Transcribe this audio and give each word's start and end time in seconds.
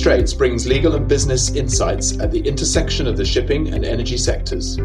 Straits 0.00 0.32
brings 0.32 0.66
legal 0.66 0.94
and 0.94 1.06
business 1.06 1.54
insights 1.54 2.18
at 2.20 2.30
the 2.30 2.40
intersection 2.40 3.06
of 3.06 3.18
the 3.18 3.24
shipping 3.26 3.74
and 3.74 3.84
energy 3.84 4.16
sectors. 4.16 4.76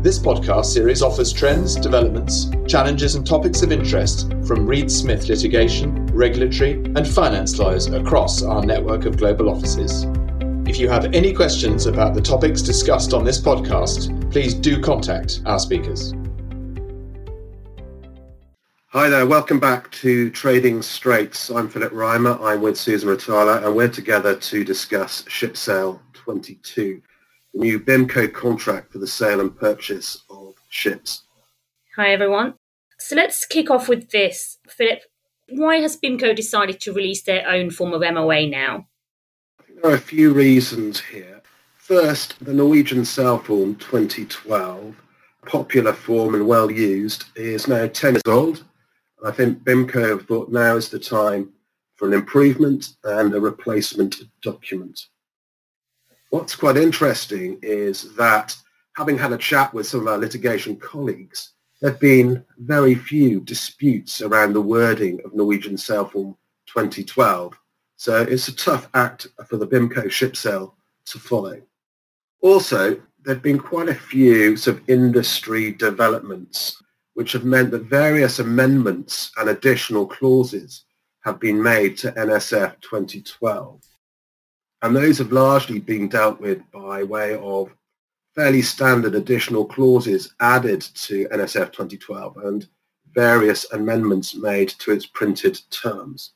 This 0.00 0.16
podcast 0.16 0.66
series 0.66 1.02
offers 1.02 1.32
trends, 1.32 1.74
developments, 1.74 2.46
challenges, 2.68 3.16
and 3.16 3.26
topics 3.26 3.62
of 3.62 3.72
interest 3.72 4.32
from 4.46 4.68
Reed 4.68 4.88
Smith 4.88 5.28
litigation, 5.28 6.06
regulatory, 6.14 6.74
and 6.94 7.04
finance 7.04 7.58
lawyers 7.58 7.88
across 7.88 8.44
our 8.44 8.64
network 8.64 9.06
of 9.06 9.16
global 9.16 9.50
offices. 9.50 10.06
If 10.68 10.78
you 10.78 10.88
have 10.88 11.12
any 11.14 11.32
questions 11.32 11.86
about 11.86 12.14
the 12.14 12.22
topics 12.22 12.62
discussed 12.62 13.12
on 13.12 13.24
this 13.24 13.40
podcast, 13.40 14.30
please 14.30 14.54
do 14.54 14.80
contact 14.80 15.42
our 15.46 15.58
speakers. 15.58 16.14
Hi 18.92 19.08
there, 19.08 19.24
welcome 19.24 19.60
back 19.60 19.88
to 19.92 20.30
Trading 20.30 20.82
Straits. 20.82 21.48
I'm 21.48 21.68
Philip 21.68 21.92
Reimer, 21.92 22.40
I'm 22.40 22.60
with 22.60 22.76
Susan 22.76 23.08
Ratala, 23.08 23.64
and 23.64 23.76
we're 23.76 23.86
together 23.86 24.34
to 24.34 24.64
discuss 24.64 25.24
Ship 25.28 25.56
Sale 25.56 26.02
22 26.14 27.00
the 27.54 27.58
new 27.60 27.78
BIMCO 27.78 28.32
contract 28.32 28.90
for 28.90 28.98
the 28.98 29.06
sale 29.06 29.40
and 29.40 29.56
purchase 29.56 30.24
of 30.28 30.54
ships. 30.70 31.22
Hi, 31.94 32.10
everyone. 32.10 32.54
So 32.98 33.14
let's 33.14 33.46
kick 33.46 33.70
off 33.70 33.88
with 33.88 34.10
this. 34.10 34.58
Philip, 34.68 35.02
why 35.50 35.76
has 35.76 35.96
BIMCO 35.96 36.34
decided 36.34 36.80
to 36.80 36.92
release 36.92 37.22
their 37.22 37.46
own 37.48 37.70
form 37.70 37.92
of 37.92 38.00
MOA 38.00 38.48
now? 38.48 38.88
I 39.60 39.62
think 39.62 39.82
there 39.82 39.92
are 39.92 39.94
a 39.94 40.00
few 40.00 40.32
reasons 40.32 40.98
here. 40.98 41.42
First, 41.76 42.44
the 42.44 42.52
Norwegian 42.52 43.02
Saleform 43.02 43.78
2012, 43.78 44.96
popular 45.46 45.92
form 45.92 46.34
and 46.34 46.48
well 46.48 46.72
used, 46.72 47.26
is 47.36 47.68
now 47.68 47.86
10 47.86 48.14
years 48.14 48.22
old. 48.26 48.64
I 49.24 49.30
think 49.30 49.62
BIMCO 49.64 50.08
have 50.08 50.26
thought 50.26 50.50
now 50.50 50.76
is 50.76 50.88
the 50.88 50.98
time 50.98 51.52
for 51.96 52.08
an 52.08 52.14
improvement 52.14 52.96
and 53.04 53.34
a 53.34 53.40
replacement 53.40 54.22
document. 54.40 55.08
What's 56.30 56.56
quite 56.56 56.76
interesting 56.78 57.58
is 57.60 58.14
that 58.16 58.56
having 58.96 59.18
had 59.18 59.32
a 59.32 59.38
chat 59.38 59.74
with 59.74 59.86
some 59.86 60.00
of 60.00 60.08
our 60.08 60.16
litigation 60.16 60.76
colleagues, 60.76 61.52
there 61.80 61.90
have 61.90 62.00
been 62.00 62.44
very 62.58 62.94
few 62.94 63.40
disputes 63.40 64.22
around 64.22 64.54
the 64.54 64.62
wording 64.62 65.20
of 65.24 65.34
Norwegian 65.34 65.76
Saleform 65.76 66.36
2012. 66.66 67.58
So 67.96 68.22
it's 68.22 68.48
a 68.48 68.56
tough 68.56 68.88
act 68.94 69.26
for 69.46 69.58
the 69.58 69.66
BIMCO 69.66 70.10
ship 70.10 70.36
sale 70.36 70.76
to 71.06 71.18
follow. 71.18 71.60
Also, 72.40 72.94
there 73.22 73.34
have 73.34 73.42
been 73.42 73.58
quite 73.58 73.90
a 73.90 73.94
few 73.94 74.56
sort 74.56 74.78
of 74.78 74.88
industry 74.88 75.72
developments 75.72 76.82
which 77.14 77.32
have 77.32 77.44
meant 77.44 77.70
that 77.70 77.82
various 77.82 78.38
amendments 78.38 79.32
and 79.36 79.48
additional 79.48 80.06
clauses 80.06 80.84
have 81.20 81.38
been 81.38 81.62
made 81.62 81.96
to 81.98 82.12
NSF 82.12 82.80
2012. 82.80 83.80
And 84.82 84.96
those 84.96 85.18
have 85.18 85.32
largely 85.32 85.78
been 85.78 86.08
dealt 86.08 86.40
with 86.40 86.62
by 86.70 87.02
way 87.02 87.36
of 87.36 87.74
fairly 88.34 88.62
standard 88.62 89.14
additional 89.14 89.64
clauses 89.66 90.34
added 90.40 90.80
to 90.80 91.28
NSF 91.28 91.72
2012 91.72 92.36
and 92.38 92.68
various 93.12 93.70
amendments 93.72 94.34
made 94.34 94.68
to 94.68 94.92
its 94.92 95.06
printed 95.06 95.60
terms. 95.70 96.32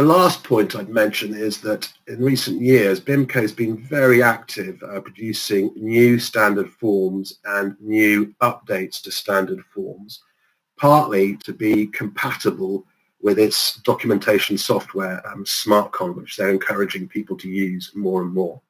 The 0.00 0.06
last 0.06 0.42
point 0.44 0.74
I'd 0.74 0.88
mention 0.88 1.34
is 1.34 1.60
that 1.60 1.92
in 2.06 2.24
recent 2.24 2.62
years, 2.62 3.02
BIMCO 3.02 3.34
has 3.34 3.52
been 3.52 3.76
very 3.76 4.22
active 4.22 4.82
uh, 4.82 4.98
producing 5.02 5.72
new 5.76 6.18
standard 6.18 6.70
forms 6.70 7.38
and 7.44 7.76
new 7.80 8.34
updates 8.40 9.02
to 9.02 9.12
standard 9.12 9.62
forms, 9.74 10.22
partly 10.78 11.36
to 11.44 11.52
be 11.52 11.86
compatible 11.88 12.86
with 13.20 13.38
its 13.38 13.76
documentation 13.82 14.56
software, 14.56 15.20
um, 15.28 15.44
SmartCon, 15.44 16.14
which 16.14 16.38
they're 16.38 16.48
encouraging 16.48 17.06
people 17.06 17.36
to 17.36 17.50
use 17.50 17.92
more 17.94 18.22
and 18.22 18.32
more. 18.32 18.62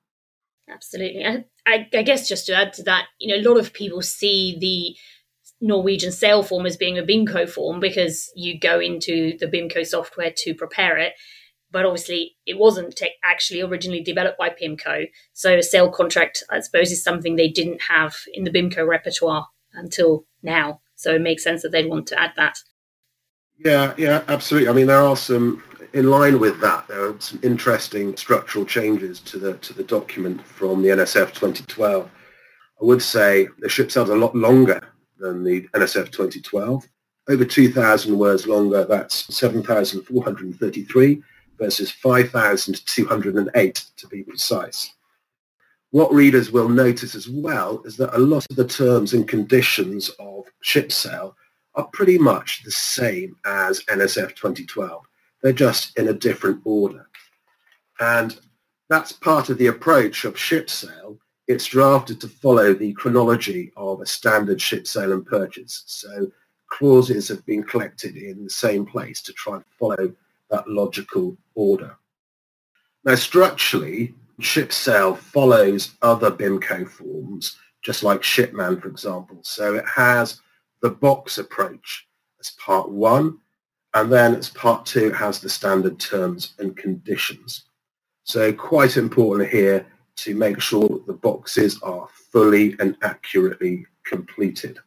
Absolutely. 0.68 1.24
I, 1.24 1.44
I, 1.64 1.88
I, 1.94 2.02
guess 2.02 2.28
just 2.28 2.46
to 2.46 2.56
add 2.56 2.72
to 2.72 2.82
that, 2.82 3.06
you 3.20 3.28
know, 3.28 3.40
a 3.40 3.48
lot 3.48 3.60
of 3.60 3.72
people 3.72 4.02
see 4.02 4.58
the 4.58 4.96
Norwegian 5.60 6.10
Saleform 6.10 6.66
as 6.66 6.76
being 6.76 6.98
a 6.98 7.02
BIMCO 7.02 7.48
form 7.48 7.80
because 7.80 8.30
you 8.34 8.58
go 8.58 8.80
into 8.80 9.36
the 9.38 9.46
BIMCO 9.46 9.86
software 9.86 10.32
to 10.38 10.54
prepare 10.54 10.96
it. 10.96 11.12
But 11.72 11.86
obviously, 11.86 12.36
it 12.46 12.58
wasn't 12.58 13.00
actually 13.22 13.60
originally 13.60 14.02
developed 14.02 14.38
by 14.38 14.50
BIMCO. 14.50 15.06
So 15.34 15.58
a 15.58 15.62
sail 15.62 15.90
contract, 15.90 16.42
I 16.50 16.60
suppose, 16.60 16.90
is 16.90 17.04
something 17.04 17.36
they 17.36 17.48
didn't 17.48 17.82
have 17.88 18.16
in 18.32 18.44
the 18.44 18.50
BIMCO 18.50 18.86
repertoire 18.86 19.46
until 19.74 20.24
now. 20.42 20.80
So 20.96 21.14
it 21.14 21.20
makes 21.20 21.44
sense 21.44 21.62
that 21.62 21.70
they'd 21.72 21.88
want 21.88 22.06
to 22.08 22.20
add 22.20 22.32
that. 22.36 22.58
Yeah, 23.58 23.94
yeah, 23.96 24.22
absolutely. 24.28 24.68
I 24.68 24.72
mean, 24.72 24.86
there 24.86 24.98
are 24.98 25.16
some 25.16 25.62
in 25.92 26.08
line 26.08 26.40
with 26.40 26.60
that. 26.60 26.88
There 26.88 27.10
are 27.10 27.20
some 27.20 27.40
interesting 27.42 28.16
structural 28.16 28.64
changes 28.64 29.20
to 29.20 29.38
the 29.38 29.54
to 29.58 29.74
the 29.74 29.84
document 29.84 30.44
from 30.46 30.82
the 30.82 30.88
NSF 30.88 31.34
2012. 31.34 32.06
I 32.06 32.84
would 32.84 33.02
say 33.02 33.48
the 33.58 33.68
ship 33.68 33.90
sailed 33.90 34.08
a 34.08 34.14
lot 34.14 34.34
longer 34.34 34.80
than 35.20 35.44
the 35.44 35.68
NSF 35.74 36.10
2012. 36.10 36.86
Over 37.28 37.44
2,000 37.44 38.18
words 38.18 38.46
longer. 38.46 38.84
That's 38.84 39.32
7,433 39.34 41.22
versus 41.58 41.90
5,208 41.90 43.84
to 43.96 44.08
be 44.08 44.22
precise. 44.24 44.94
What 45.90 46.12
readers 46.12 46.50
will 46.52 46.68
notice 46.68 47.14
as 47.14 47.28
well 47.28 47.82
is 47.84 47.96
that 47.96 48.16
a 48.16 48.18
lot 48.18 48.46
of 48.48 48.56
the 48.56 48.66
terms 48.66 49.12
and 49.12 49.28
conditions 49.28 50.08
of 50.18 50.46
ship 50.62 50.92
sale 50.92 51.36
are 51.74 51.88
pretty 51.92 52.18
much 52.18 52.62
the 52.64 52.70
same 52.70 53.36
as 53.44 53.84
NSF 53.84 54.34
2012. 54.36 55.04
They're 55.42 55.52
just 55.52 55.98
in 55.98 56.08
a 56.08 56.14
different 56.14 56.60
order. 56.64 57.08
And 57.98 58.38
that's 58.88 59.12
part 59.12 59.50
of 59.50 59.58
the 59.58 59.68
approach 59.68 60.24
of 60.24 60.38
ship 60.38 60.70
sale. 60.70 61.18
It's 61.50 61.66
drafted 61.66 62.20
to 62.20 62.28
follow 62.28 62.72
the 62.74 62.92
chronology 62.92 63.72
of 63.76 64.00
a 64.00 64.06
standard 64.06 64.62
ship 64.62 64.86
sale 64.86 65.12
and 65.12 65.26
purchase. 65.26 65.82
So 65.84 66.30
clauses 66.68 67.26
have 67.26 67.44
been 67.44 67.64
collected 67.64 68.16
in 68.16 68.44
the 68.44 68.50
same 68.50 68.86
place 68.86 69.20
to 69.22 69.32
try 69.32 69.56
and 69.56 69.64
follow 69.76 70.14
that 70.52 70.68
logical 70.68 71.36
order. 71.56 71.96
Now, 73.04 73.16
structurally, 73.16 74.14
ship 74.38 74.72
sale 74.72 75.16
follows 75.16 75.96
other 76.02 76.30
BIMCO 76.30 76.88
forms, 76.88 77.56
just 77.82 78.04
like 78.04 78.22
shipman, 78.22 78.80
for 78.80 78.86
example. 78.86 79.40
So 79.42 79.74
it 79.74 79.84
has 79.88 80.40
the 80.82 80.90
box 80.90 81.38
approach 81.38 82.06
as 82.38 82.50
part 82.64 82.88
one, 82.92 83.38
and 83.94 84.12
then 84.12 84.36
as 84.36 84.50
part 84.50 84.86
two 84.86 85.08
it 85.08 85.16
has 85.16 85.40
the 85.40 85.48
standard 85.48 85.98
terms 85.98 86.54
and 86.60 86.76
conditions. 86.76 87.64
So 88.22 88.52
quite 88.52 88.96
important 88.96 89.50
here 89.50 89.84
to 90.24 90.34
make 90.34 90.60
sure 90.60 90.88
that 90.88 91.06
the 91.06 91.14
boxes 91.14 91.80
are 91.82 92.08
fully 92.30 92.76
and 92.78 92.96
accurately 93.02 93.86
completed. 94.04 94.78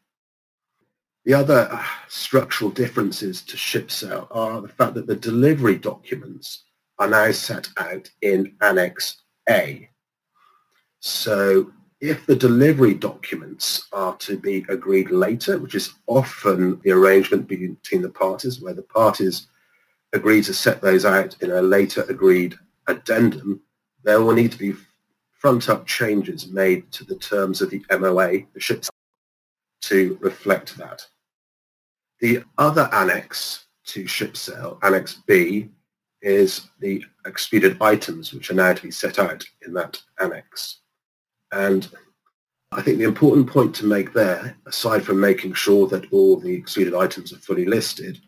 The 1.25 1.33
other 1.33 1.67
uh, 1.71 1.83
structural 2.07 2.69
differences 2.69 3.41
to 3.43 3.57
ship 3.57 3.89
sale 3.89 4.27
are 4.31 4.61
the 4.61 4.67
fact 4.67 4.93
that 4.95 5.07
the 5.07 5.15
delivery 5.15 5.77
documents 5.77 6.65
are 6.99 7.07
now 7.07 7.31
set 7.31 7.69
out 7.77 8.09
in 8.21 8.55
Annex 8.61 9.23
A. 9.49 9.89
So 10.99 11.71
if 12.01 12.25
the 12.25 12.35
delivery 12.35 12.93
documents 12.93 13.87
are 13.93 14.15
to 14.17 14.37
be 14.37 14.65
agreed 14.69 15.09
later, 15.09 15.57
which 15.57 15.75
is 15.75 15.93
often 16.07 16.79
the 16.83 16.91
arrangement 16.91 17.47
between 17.47 18.01
the 18.01 18.09
parties, 18.09 18.61
where 18.61 18.73
the 18.73 18.83
parties 18.83 19.47
agree 20.11 20.43
to 20.43 20.53
set 20.53 20.81
those 20.81 21.05
out 21.05 21.41
in 21.41 21.51
a 21.51 21.61
later 21.61 22.05
agreed 22.09 22.55
addendum, 22.87 23.61
there 24.03 24.21
will 24.21 24.33
need 24.33 24.51
to 24.51 24.57
be 24.57 24.75
front-up 25.43 25.85
changes 25.85 26.47
made 26.47 26.89
to 26.93 27.03
the 27.03 27.17
terms 27.17 27.61
of 27.61 27.69
the 27.69 27.83
MOA, 27.99 28.43
the 28.53 28.59
ships, 28.61 28.89
to 29.81 30.17
reflect 30.21 30.77
that. 30.77 31.05
The 32.21 32.43
other 32.57 32.89
annex 32.93 33.65
to 33.87 34.07
ship 34.07 34.37
sale, 34.37 34.79
Annex 34.83 35.21
B, 35.27 35.69
is 36.21 36.69
the 36.79 37.03
excluded 37.25 37.75
items, 37.81 38.33
which 38.33 38.49
are 38.49 38.53
now 38.55 38.71
to 38.71 38.81
be 38.81 38.91
set 38.91 39.19
out 39.19 39.43
in 39.65 39.73
that 39.73 40.01
annex. 40.21 40.79
And 41.51 41.89
I 42.71 42.81
think 42.81 42.97
the 42.97 43.03
important 43.03 43.47
point 43.47 43.75
to 43.75 43.85
make 43.85 44.13
there, 44.13 44.55
aside 44.65 45.03
from 45.03 45.19
making 45.19 45.55
sure 45.55 45.87
that 45.89 46.11
all 46.13 46.37
the 46.37 46.53
excluded 46.53 46.95
items 46.95 47.33
are 47.33 47.39
fully 47.39 47.65
listed, 47.65 48.21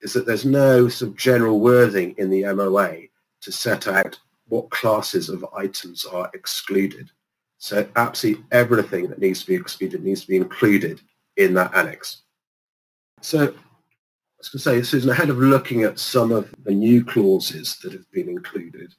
is 0.00 0.14
that 0.14 0.24
there's 0.24 0.46
no 0.46 0.88
sort 0.88 1.10
of 1.10 1.16
general 1.18 1.60
wording 1.60 2.14
in 2.16 2.30
the 2.30 2.44
MOA 2.54 3.02
to 3.42 3.52
set 3.52 3.86
out 3.86 4.18
what 4.48 4.70
classes 4.70 5.28
of 5.28 5.44
items 5.56 6.04
are 6.04 6.30
excluded. 6.34 7.10
So 7.58 7.88
absolutely 7.96 8.44
everything 8.52 9.08
that 9.08 9.18
needs 9.18 9.40
to 9.40 9.46
be 9.46 9.54
excluded 9.54 10.04
needs 10.04 10.22
to 10.22 10.28
be 10.28 10.36
included 10.36 11.00
in 11.36 11.54
that 11.54 11.74
annex. 11.74 12.22
So 13.20 13.38
I 13.38 13.46
was 14.38 14.48
going 14.48 14.52
to 14.52 14.58
say, 14.58 14.82
Susan, 14.82 15.10
ahead 15.10 15.30
of 15.30 15.38
looking 15.38 15.82
at 15.82 15.98
some 15.98 16.30
of 16.30 16.54
the 16.64 16.72
new 16.72 17.04
clauses 17.04 17.78
that 17.82 17.92
have 17.92 18.10
been 18.10 18.28
included, 18.28 18.94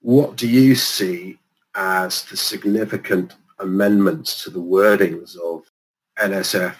what 0.00 0.36
do 0.36 0.48
you 0.48 0.74
see 0.74 1.38
as 1.74 2.24
the 2.24 2.36
significant 2.36 3.34
amendments 3.58 4.42
to 4.44 4.50
the 4.50 4.60
wordings 4.60 5.36
of 5.38 5.64
NSF 6.18 6.74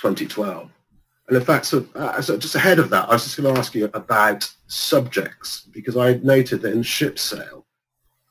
2012. 0.00 0.70
And 1.28 1.36
in 1.36 1.44
fact, 1.44 1.66
so, 1.66 1.86
uh, 1.94 2.20
so 2.20 2.36
just 2.36 2.54
ahead 2.54 2.78
of 2.78 2.90
that, 2.90 3.08
I 3.08 3.12
was 3.12 3.24
just 3.24 3.36
going 3.36 3.54
to 3.54 3.60
ask 3.60 3.74
you 3.74 3.90
about 3.94 4.50
subjects 4.66 5.68
because 5.70 5.96
I 5.96 6.14
noted 6.22 6.62
that 6.62 6.72
in 6.72 6.82
ship 6.82 7.18
sale, 7.18 7.66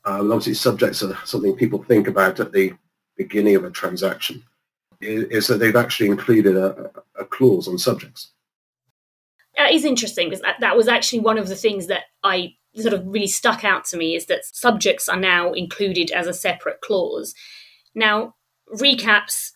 Um, 0.05 0.31
obviously, 0.31 0.53
subjects 0.53 1.03
are 1.03 1.17
something 1.25 1.53
people 1.55 1.83
think 1.83 2.07
about 2.07 2.39
at 2.39 2.53
the 2.53 2.73
beginning 3.17 3.55
of 3.57 3.65
a 3.65 3.69
transaction. 3.69 4.43
Is 5.01 5.47
that 5.47 5.59
they've 5.59 5.75
actually 5.75 6.09
included 6.09 6.55
a, 6.55 6.89
a 7.19 7.25
clause 7.25 7.67
on 7.67 7.77
subjects. 7.77 8.31
That 9.57 9.73
is 9.73 9.85
interesting 9.85 10.29
because 10.29 10.41
that, 10.41 10.59
that 10.61 10.77
was 10.77 10.87
actually 10.87 11.19
one 11.19 11.37
of 11.37 11.49
the 11.49 11.55
things 11.55 11.87
that 11.87 12.05
I 12.23 12.55
sort 12.75 12.93
of 12.93 13.05
really 13.05 13.27
stuck 13.27 13.63
out 13.63 13.85
to 13.85 13.97
me 13.97 14.15
is 14.15 14.25
that 14.27 14.45
subjects 14.45 15.09
are 15.09 15.19
now 15.19 15.51
included 15.53 16.09
as 16.11 16.25
a 16.25 16.33
separate 16.33 16.79
clause. 16.81 17.35
Now, 17.93 18.35
recaps 18.73 19.51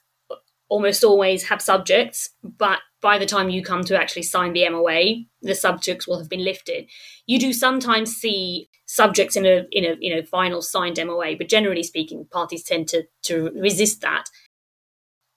almost 0.72 1.04
always 1.04 1.44
have 1.50 1.62
subjects, 1.62 2.30
but 2.42 2.80
by 3.02 3.18
the 3.18 3.26
time 3.26 3.50
you 3.50 3.62
come 3.62 3.84
to 3.84 4.00
actually 4.00 4.24
sign 4.24 4.54
the 4.54 4.68
MOA, 4.70 5.26
the 5.42 5.54
subjects 5.54 6.08
will 6.08 6.18
have 6.18 6.30
been 6.30 6.46
lifted. 6.46 6.90
You 7.28 7.40
do 7.40 7.52
sometimes 7.52 8.16
see 8.16 8.70
subjects 8.86 9.36
in 9.36 9.46
a 9.46 9.66
in 9.72 9.84
a 9.84 9.96
you 10.00 10.16
know 10.16 10.24
final 10.24 10.62
signed 10.62 10.98
MOA, 11.06 11.36
but 11.38 11.50
generally 11.50 11.84
speaking, 11.84 12.26
parties 12.32 12.64
tend 12.64 12.88
to 12.88 13.04
to 13.24 13.52
resist 13.54 14.00
that. 14.02 14.26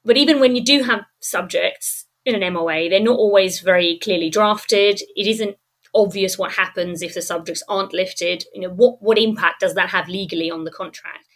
But 0.04 0.16
even 0.16 0.38
when 0.38 0.54
you 0.54 0.62
do 0.62 0.84
have 0.84 1.00
subjects 1.20 2.06
in 2.25 2.40
an 2.40 2.52
MOA, 2.52 2.88
they're 2.88 3.00
not 3.00 3.19
always 3.19 3.60
very 3.60 3.98
clearly 4.00 4.31
drafted. 4.31 5.02
It 5.16 5.26
isn't 5.26 5.56
obvious 5.94 6.38
what 6.38 6.52
happens 6.52 7.02
if 7.02 7.14
the 7.14 7.22
subjects 7.22 7.62
aren't 7.69 7.92
lifted. 7.92 8.44
You 8.54 8.60
know, 8.62 8.70
what 8.70 9.02
what 9.02 9.19
impact 9.19 9.60
does 9.60 9.75
that 9.75 9.88
have 9.88 10.06
legally 10.06 10.48
on 10.48 10.62
the 10.62 10.70
contract? 10.70 11.26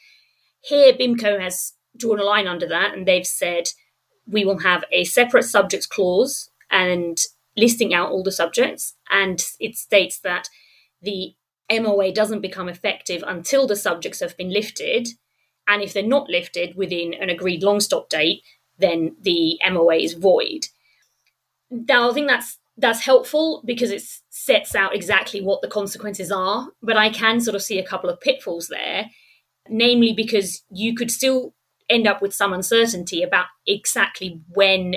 Here, 0.61 0.93
BIMCO 0.93 1.41
has 1.41 1.73
drawn 1.97 2.21
a 2.21 2.25
line 2.25 2.47
under 2.47 2.69
that, 2.69 2.95
and 2.95 3.07
they've 3.07 3.27
said 3.27 3.65
we 4.29 4.45
will 4.45 4.59
have 4.59 4.85
a 4.93 5.05
separate 5.05 5.45
subjects 5.45 5.87
clause 5.87 6.51
and 6.71 7.19
listing 7.57 7.95
out 7.95 8.11
all 8.11 8.23
the 8.23 8.33
subjects. 8.33 8.95
And 9.11 9.43
it 9.59 9.77
states 9.77 10.21
that 10.21 10.49
the 11.03 11.35
MOA 11.71 12.13
doesn't 12.13 12.41
become 12.41 12.69
effective 12.69 13.25
until 13.27 13.67
the 13.67 13.77
subjects 13.77 14.21
have 14.21 14.37
been 14.37 14.53
lifted. 14.53 15.09
And 15.67 15.83
if 15.83 15.93
they're 15.93 16.03
not 16.03 16.29
lifted 16.29 16.77
within 16.77 17.15
an 17.15 17.31
agreed 17.31 17.63
long 17.63 17.81
stop 17.81 18.09
date, 18.09 18.43
then 18.79 19.17
the 19.21 19.59
MOA 19.71 19.97
is 19.97 20.15
void. 20.15 20.67
Now, 21.71 22.11
I 22.11 22.15
think 22.15 22.29
that's 22.29 22.59
that's 22.81 23.01
helpful 23.01 23.61
because 23.67 23.91
it 23.91 24.03
sets 24.31 24.77
out 24.77 24.95
exactly 24.95 25.41
what 25.41 25.63
the 25.63 25.69
consequences 25.69 26.31
are. 26.31 26.69
But 26.81 26.97
I 26.97 27.11
can 27.11 27.41
sort 27.41 27.57
of 27.57 27.63
see 27.63 27.79
a 27.79 27.87
couple 27.87 28.09
of 28.09 28.21
pitfalls 28.21 28.69
there, 28.69 29.07
namely 29.69 30.13
because 30.13 30.63
you 30.71 30.95
could 30.95 31.11
still 31.11 31.55
end 31.89 32.07
up 32.07 32.21
with 32.21 32.35
some 32.35 32.53
uncertainty 32.53 33.23
about 33.23 33.47
exactly 33.67 34.43
when 34.49 34.97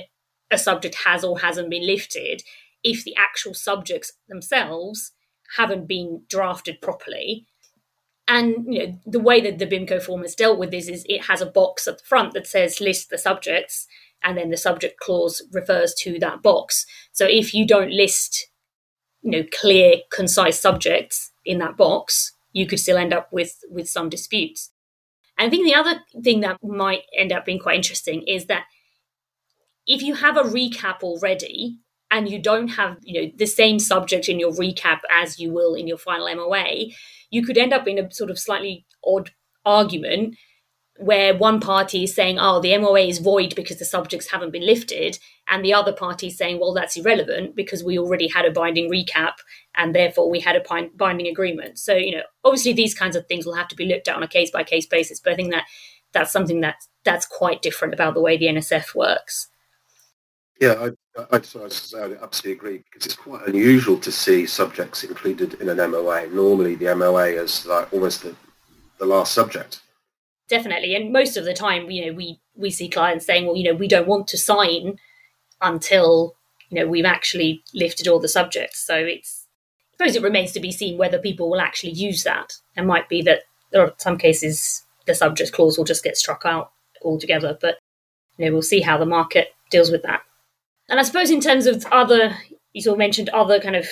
a 0.51 0.57
subject 0.57 0.95
has 1.05 1.23
or 1.23 1.39
hasn't 1.39 1.69
been 1.69 1.85
lifted 1.85 2.43
if 2.83 3.03
the 3.03 3.15
actual 3.15 3.53
subjects 3.53 4.13
themselves 4.27 5.11
haven't 5.57 5.87
been 5.87 6.23
drafted 6.29 6.81
properly. 6.81 7.45
And 8.27 8.73
you 8.73 8.87
know, 8.87 8.99
the 9.05 9.19
way 9.19 9.41
that 9.41 9.59
the 9.59 9.67
BIMCO 9.67 10.01
form 10.01 10.21
has 10.21 10.35
dealt 10.35 10.59
with 10.59 10.71
this 10.71 10.87
is 10.87 11.05
it 11.07 11.25
has 11.25 11.41
a 11.41 11.45
box 11.45 11.87
at 11.87 11.97
the 11.97 12.03
front 12.03 12.33
that 12.33 12.47
says 12.47 12.79
list 12.79 13.09
the 13.09 13.17
subjects, 13.17 13.87
and 14.23 14.37
then 14.37 14.51
the 14.51 14.57
subject 14.57 14.99
clause 14.99 15.41
refers 15.51 15.93
to 15.95 16.19
that 16.19 16.41
box. 16.41 16.85
So 17.11 17.25
if 17.25 17.53
you 17.53 17.65
don't 17.65 17.91
list, 17.91 18.47
you 19.21 19.31
know, 19.31 19.43
clear, 19.59 19.97
concise 20.11 20.59
subjects 20.59 21.31
in 21.43 21.57
that 21.59 21.75
box, 21.75 22.33
you 22.53 22.67
could 22.67 22.79
still 22.79 22.97
end 22.97 23.13
up 23.13 23.27
with 23.31 23.59
with 23.69 23.89
some 23.89 24.09
disputes. 24.09 24.71
I 25.41 25.49
think 25.49 25.65
the 25.65 25.73
other 25.73 26.01
thing 26.23 26.41
that 26.41 26.57
might 26.63 27.01
end 27.17 27.31
up 27.31 27.45
being 27.45 27.57
quite 27.57 27.75
interesting 27.75 28.21
is 28.27 28.45
that 28.45 28.65
if 29.87 30.03
you 30.03 30.13
have 30.13 30.37
a 30.37 30.43
recap 30.43 31.01
already 31.01 31.79
and 32.11 32.29
you 32.29 32.39
don't 32.39 32.67
have, 32.67 32.97
you 33.01 33.19
know, 33.19 33.31
the 33.35 33.47
same 33.47 33.79
subject 33.79 34.29
in 34.29 34.39
your 34.39 34.51
recap 34.51 34.99
as 35.11 35.39
you 35.39 35.51
will 35.51 35.73
in 35.73 35.87
your 35.87 35.97
final 35.97 36.33
MOA, 36.35 36.91
you 37.31 37.43
could 37.43 37.57
end 37.57 37.73
up 37.73 37.87
in 37.87 37.97
a 37.97 38.11
sort 38.11 38.29
of 38.29 38.37
slightly 38.37 38.85
odd 39.03 39.31
argument 39.65 40.35
where 41.01 41.35
one 41.35 41.59
party 41.59 42.03
is 42.03 42.13
saying, 42.13 42.37
oh, 42.39 42.61
the 42.61 42.77
MOA 42.77 43.01
is 43.01 43.17
void 43.17 43.55
because 43.55 43.79
the 43.79 43.85
subjects 43.85 44.29
haven't 44.29 44.51
been 44.51 44.65
lifted, 44.65 45.17
and 45.47 45.65
the 45.65 45.73
other 45.73 45.91
party 45.91 46.27
is 46.27 46.37
saying, 46.37 46.59
well, 46.59 46.73
that's 46.73 46.95
irrelevant 46.95 47.55
because 47.55 47.83
we 47.83 47.97
already 47.97 48.27
had 48.27 48.45
a 48.45 48.51
binding 48.51 48.89
recap 48.89 49.33
and 49.75 49.95
therefore 49.95 50.29
we 50.29 50.39
had 50.39 50.55
a 50.55 50.89
binding 50.95 51.27
agreement. 51.27 51.79
So, 51.79 51.95
you 51.95 52.11
know, 52.15 52.23
obviously 52.43 52.73
these 52.73 52.93
kinds 52.93 53.15
of 53.15 53.25
things 53.27 53.45
will 53.45 53.55
have 53.55 53.67
to 53.69 53.75
be 53.75 53.85
looked 53.85 54.07
at 54.07 54.15
on 54.15 54.23
a 54.23 54.27
case 54.27 54.51
by 54.51 54.63
case 54.63 54.85
basis, 54.85 55.19
but 55.19 55.33
I 55.33 55.35
think 55.35 55.51
that 55.51 55.65
that's 56.13 56.31
something 56.31 56.61
that 56.61 56.75
that's 57.03 57.25
quite 57.25 57.61
different 57.61 57.93
about 57.93 58.13
the 58.13 58.21
way 58.21 58.37
the 58.37 58.45
NSF 58.45 58.93
works. 58.93 59.47
Yeah, 60.59 60.89
I, 61.17 61.21
I, 61.21 61.25
I, 61.31 61.35
absolutely 61.35 62.51
agree 62.51 62.83
because 62.91 63.07
it's 63.07 63.15
quite 63.15 63.47
unusual 63.47 63.97
to 63.97 64.11
see 64.11 64.45
subjects 64.45 65.03
included 65.03 65.55
in 65.55 65.69
an 65.69 65.77
MOA. 65.77 66.27
Normally, 66.27 66.75
the 66.75 66.95
MOA 66.95 67.25
is 67.25 67.65
like 67.65 67.91
almost 67.91 68.21
the, 68.21 68.35
the 68.99 69.05
last 69.05 69.33
subject 69.33 69.81
definitely. 70.51 70.93
And 70.93 71.11
most 71.11 71.37
of 71.37 71.45
the 71.45 71.53
time, 71.53 71.89
you 71.89 72.05
know, 72.05 72.13
we 72.13 72.39
we 72.55 72.69
see 72.69 72.89
clients 72.89 73.25
saying, 73.25 73.45
well, 73.47 73.55
you 73.55 73.63
know, 73.63 73.77
we 73.77 73.87
don't 73.87 74.07
want 74.07 74.27
to 74.27 74.37
sign 74.37 74.99
until 75.61 76.35
you 76.69 76.79
know 76.79 76.87
we've 76.87 77.05
actually 77.05 77.63
lifted 77.73 78.07
all 78.07 78.19
the 78.19 78.27
subjects. 78.27 78.85
So 78.85 78.95
it's 78.95 79.47
I 79.93 80.03
suppose 80.03 80.15
it 80.15 80.23
remains 80.23 80.51
to 80.51 80.59
be 80.59 80.71
seen 80.71 80.97
whether 80.97 81.17
people 81.17 81.49
will 81.49 81.61
actually 81.61 81.93
use 81.93 82.23
that. 82.23 82.53
It 82.75 82.83
might 82.83 83.09
be 83.09 83.23
that 83.23 83.43
there 83.71 83.81
are 83.81 83.93
some 83.97 84.17
cases 84.17 84.83
the 85.07 85.15
subject 85.15 85.53
clause 85.53 85.77
will 85.77 85.85
just 85.85 86.03
get 86.03 86.17
struck 86.17 86.43
out 86.45 86.71
altogether, 87.03 87.57
but 87.59 87.77
you 88.37 88.45
know, 88.45 88.51
we'll 88.51 88.61
see 88.61 88.81
how 88.81 88.97
the 88.97 89.05
market 89.05 89.53
deals 89.69 89.91
with 89.91 90.03
that. 90.03 90.21
And 90.89 90.99
I 90.99 91.03
suppose 91.03 91.31
in 91.31 91.39
terms 91.39 91.65
of 91.65 91.85
other, 91.91 92.35
you 92.73 92.81
sort 92.81 92.95
of 92.95 92.99
mentioned 92.99 93.29
other 93.29 93.59
kind 93.59 93.75
of 93.75 93.87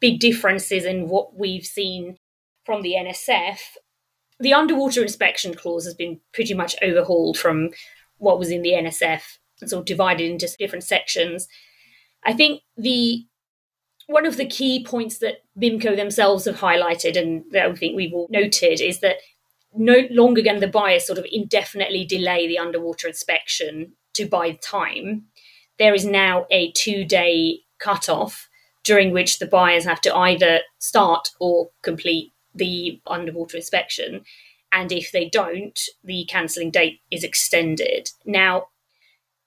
big 0.00 0.20
differences 0.20 0.84
in 0.84 1.08
what 1.08 1.36
we've 1.36 1.66
seen 1.66 2.16
from 2.64 2.82
the 2.82 2.94
NSF 2.94 3.58
the 4.40 4.54
underwater 4.54 5.02
inspection 5.02 5.54
clause 5.54 5.84
has 5.84 5.94
been 5.94 6.20
pretty 6.32 6.54
much 6.54 6.74
overhauled 6.82 7.38
from 7.38 7.70
what 8.18 8.38
was 8.38 8.50
in 8.50 8.62
the 8.62 8.72
NSF 8.72 9.22
and 9.60 9.70
sort 9.70 9.80
of 9.80 9.86
divided 9.86 10.30
into 10.30 10.48
different 10.58 10.84
sections. 10.84 11.46
I 12.24 12.32
think 12.32 12.62
the 12.76 13.26
one 14.06 14.26
of 14.26 14.36
the 14.36 14.46
key 14.46 14.84
points 14.84 15.18
that 15.18 15.42
BIMCO 15.60 15.94
themselves 15.94 16.44
have 16.46 16.56
highlighted 16.56 17.16
and 17.16 17.44
that 17.52 17.66
I 17.66 17.74
think 17.74 17.94
we've 17.94 18.12
all 18.12 18.26
noted 18.28 18.80
is 18.80 19.00
that 19.00 19.16
no 19.72 20.08
longer 20.10 20.42
can 20.42 20.58
the 20.58 20.66
buyer 20.66 20.98
sort 20.98 21.18
of 21.18 21.26
indefinitely 21.30 22.04
delay 22.04 22.48
the 22.48 22.58
underwater 22.58 23.06
inspection 23.06 23.92
to 24.14 24.26
buy 24.26 24.58
time. 24.62 25.26
There 25.78 25.94
is 25.94 26.04
now 26.04 26.46
a 26.50 26.72
two 26.72 27.04
day 27.04 27.60
cut-off 27.78 28.48
during 28.82 29.12
which 29.12 29.38
the 29.38 29.46
buyers 29.46 29.84
have 29.84 30.00
to 30.00 30.14
either 30.14 30.60
start 30.78 31.28
or 31.38 31.70
complete 31.82 32.32
the 32.54 33.00
underwater 33.06 33.56
inspection. 33.56 34.22
And 34.72 34.92
if 34.92 35.12
they 35.12 35.28
don't, 35.28 35.78
the 36.04 36.26
cancelling 36.28 36.70
date 36.70 37.00
is 37.10 37.24
extended. 37.24 38.10
Now, 38.24 38.66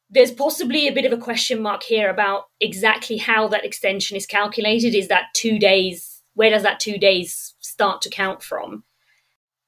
there's 0.10 0.32
possibly 0.32 0.88
a 0.88 0.94
bit 0.94 1.06
of 1.06 1.14
a 1.14 1.22
question 1.22 1.62
mark 1.62 1.84
here 1.84 2.10
about 2.10 2.46
exactly 2.60 3.18
how 3.18 3.48
that 3.48 3.66
extension 3.66 4.16
is 4.16 4.26
calculated. 4.26 4.94
Is 4.94 5.08
that 5.08 5.34
two 5.34 5.58
days? 5.58 6.22
Where 6.36 6.50
does 6.50 6.64
that 6.64 6.80
two 6.80 6.98
days 6.98 7.56
start 7.60 8.02
to 8.04 8.10
count 8.10 8.44
from? 8.44 8.84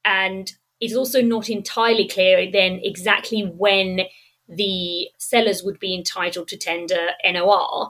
And 0.04 0.51
it's 0.80 0.96
also 0.96 1.22
not 1.22 1.50
entirely 1.50 2.08
clear 2.08 2.51
then 2.51 2.80
exactly 2.84 3.42
when 3.42 4.01
the 4.48 5.08
sellers 5.18 5.63
would 5.63 5.80
be 5.80 5.96
entitled 5.96 6.48
to 6.50 6.58
tender 6.58 7.10
NOR. 7.24 7.89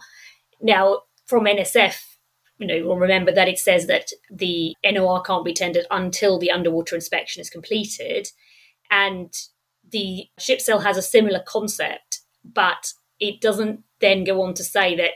Now, 0.61 1.01
from 1.25 1.45
NSF, 1.45 2.14
you 2.57 2.67
know, 2.67 2.87
we'll 2.87 2.97
remember 2.97 3.31
that 3.31 3.47
it 3.47 3.59
says 3.59 3.87
that 3.87 4.11
the 4.31 4.75
NOR 4.83 5.21
can't 5.21 5.45
be 5.45 5.53
tendered 5.53 5.85
until 5.91 6.39
the 6.39 6.51
underwater 6.51 6.95
inspection 6.95 7.41
is 7.41 7.49
completed. 7.49 8.29
And 8.89 9.33
the 9.89 10.25
ship 10.39 10.61
sale 10.61 10.79
has 10.79 10.97
a 10.97 11.01
similar 11.01 11.43
concept, 11.45 12.21
but 12.43 12.93
it 13.19 13.41
doesn't 13.41 13.83
then 13.99 14.23
go 14.23 14.41
on 14.41 14.53
to 14.53 14.63
say 14.63 14.95
that 14.95 15.11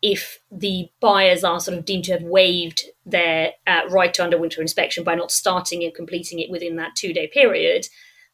if 0.00 0.38
the 0.50 0.90
buyers 1.00 1.42
are 1.42 1.58
sort 1.58 1.78
of 1.78 1.84
deemed 1.84 2.04
to 2.04 2.12
have 2.12 2.22
waived 2.22 2.82
their 3.06 3.52
uh, 3.66 3.80
right 3.88 4.12
to 4.14 4.22
underwater 4.22 4.60
inspection 4.60 5.02
by 5.02 5.14
not 5.14 5.30
starting 5.30 5.82
and 5.82 5.94
completing 5.94 6.38
it 6.38 6.50
within 6.50 6.76
that 6.76 6.94
two 6.94 7.12
day 7.12 7.26
period, 7.26 7.86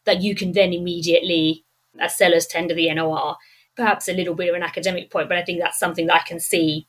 that 0.04 0.20
you 0.20 0.34
can 0.34 0.52
then 0.52 0.72
immediately, 0.72 1.64
as 1.98 2.18
sellers, 2.18 2.46
tender 2.46 2.74
the 2.74 2.92
NOR. 2.92 3.36
Perhaps 3.76 4.08
a 4.08 4.12
little 4.12 4.34
bit 4.34 4.48
of 4.48 4.56
an 4.56 4.64
academic 4.64 5.10
point, 5.10 5.28
but 5.28 5.38
I 5.38 5.44
think 5.44 5.60
that's 5.60 5.78
something 5.78 6.06
that 6.08 6.22
I 6.22 6.26
can 6.26 6.40
see 6.40 6.88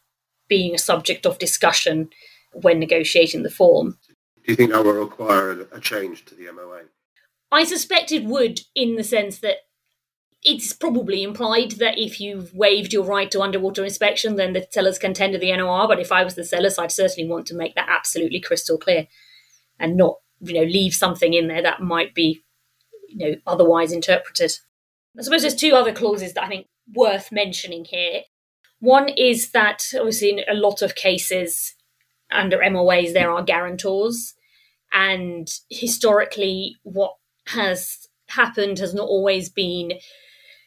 being 0.52 0.76
a 0.76 0.78
subject 0.78 1.26
of 1.26 1.40
discussion 1.40 2.10
when 2.52 2.78
negotiating 2.78 3.44
the 3.44 3.50
form. 3.50 3.98
Do 4.44 4.52
you 4.52 4.56
think 4.58 4.72
that 4.72 4.84
will 4.84 4.92
require 4.92 5.66
a 5.72 5.80
change 5.80 6.26
to 6.26 6.36
the 6.36 6.52
MOA? 6.52 6.82
I 7.54 7.64
suspect 7.64 8.12
it 8.12 8.26
would, 8.26 8.60
in 8.76 8.98
the 8.98 9.04
sense 9.04 9.40
that 9.40 9.60
it's 10.44 10.74
probably 10.74 11.24
implied 11.24 11.72
that 11.84 11.98
if 11.98 12.20
you've 12.20 12.54
waived 12.54 12.92
your 12.92 13.06
right 13.06 13.32
to 13.32 13.40
underwater 13.42 13.86
inspection, 13.86 14.36
then 14.36 14.52
the 14.52 14.68
sellers 14.72 15.00
can 15.00 15.14
tender 15.14 15.38
the 15.38 15.56
NOR. 15.56 15.88
But 15.88 16.02
if 16.02 16.12
I 16.12 16.22
was 16.26 16.36
the 16.36 16.44
sellers, 16.44 16.78
I'd 16.78 16.92
certainly 16.92 17.30
want 17.30 17.46
to 17.48 17.56
make 17.56 17.76
that 17.76 17.88
absolutely 17.88 18.42
crystal 18.42 18.78
clear 18.78 19.08
and 19.80 19.96
not, 19.96 20.16
you 20.42 20.54
know, 20.54 20.64
leave 20.64 20.94
something 20.94 21.34
in 21.34 21.48
there 21.48 21.62
that 21.62 21.80
might 21.80 22.14
be, 22.14 22.42
you 23.08 23.18
know, 23.18 23.36
otherwise 23.48 23.94
interpreted. 23.94 24.52
I 25.18 25.22
suppose 25.22 25.44
there's 25.44 25.56
two 25.56 25.76
other 25.76 25.94
clauses 25.94 26.34
that 26.34 26.44
I 26.44 26.50
think 26.50 26.68
worth 26.94 27.32
mentioning 27.32 27.86
here. 27.86 28.24
One 28.82 29.10
is 29.10 29.52
that 29.52 29.84
obviously 29.96 30.32
in 30.32 30.40
a 30.50 30.60
lot 30.60 30.82
of 30.82 30.96
cases 30.96 31.76
under 32.32 32.58
MOAs 32.58 33.14
there 33.14 33.32
are 33.32 33.44
guarantors, 33.44 34.34
And 34.92 35.48
historically, 35.70 36.78
what 36.84 37.16
has 37.48 38.08
happened 38.28 38.80
has 38.80 38.94
not 38.94 39.08
always 39.08 39.50
been 39.50 39.94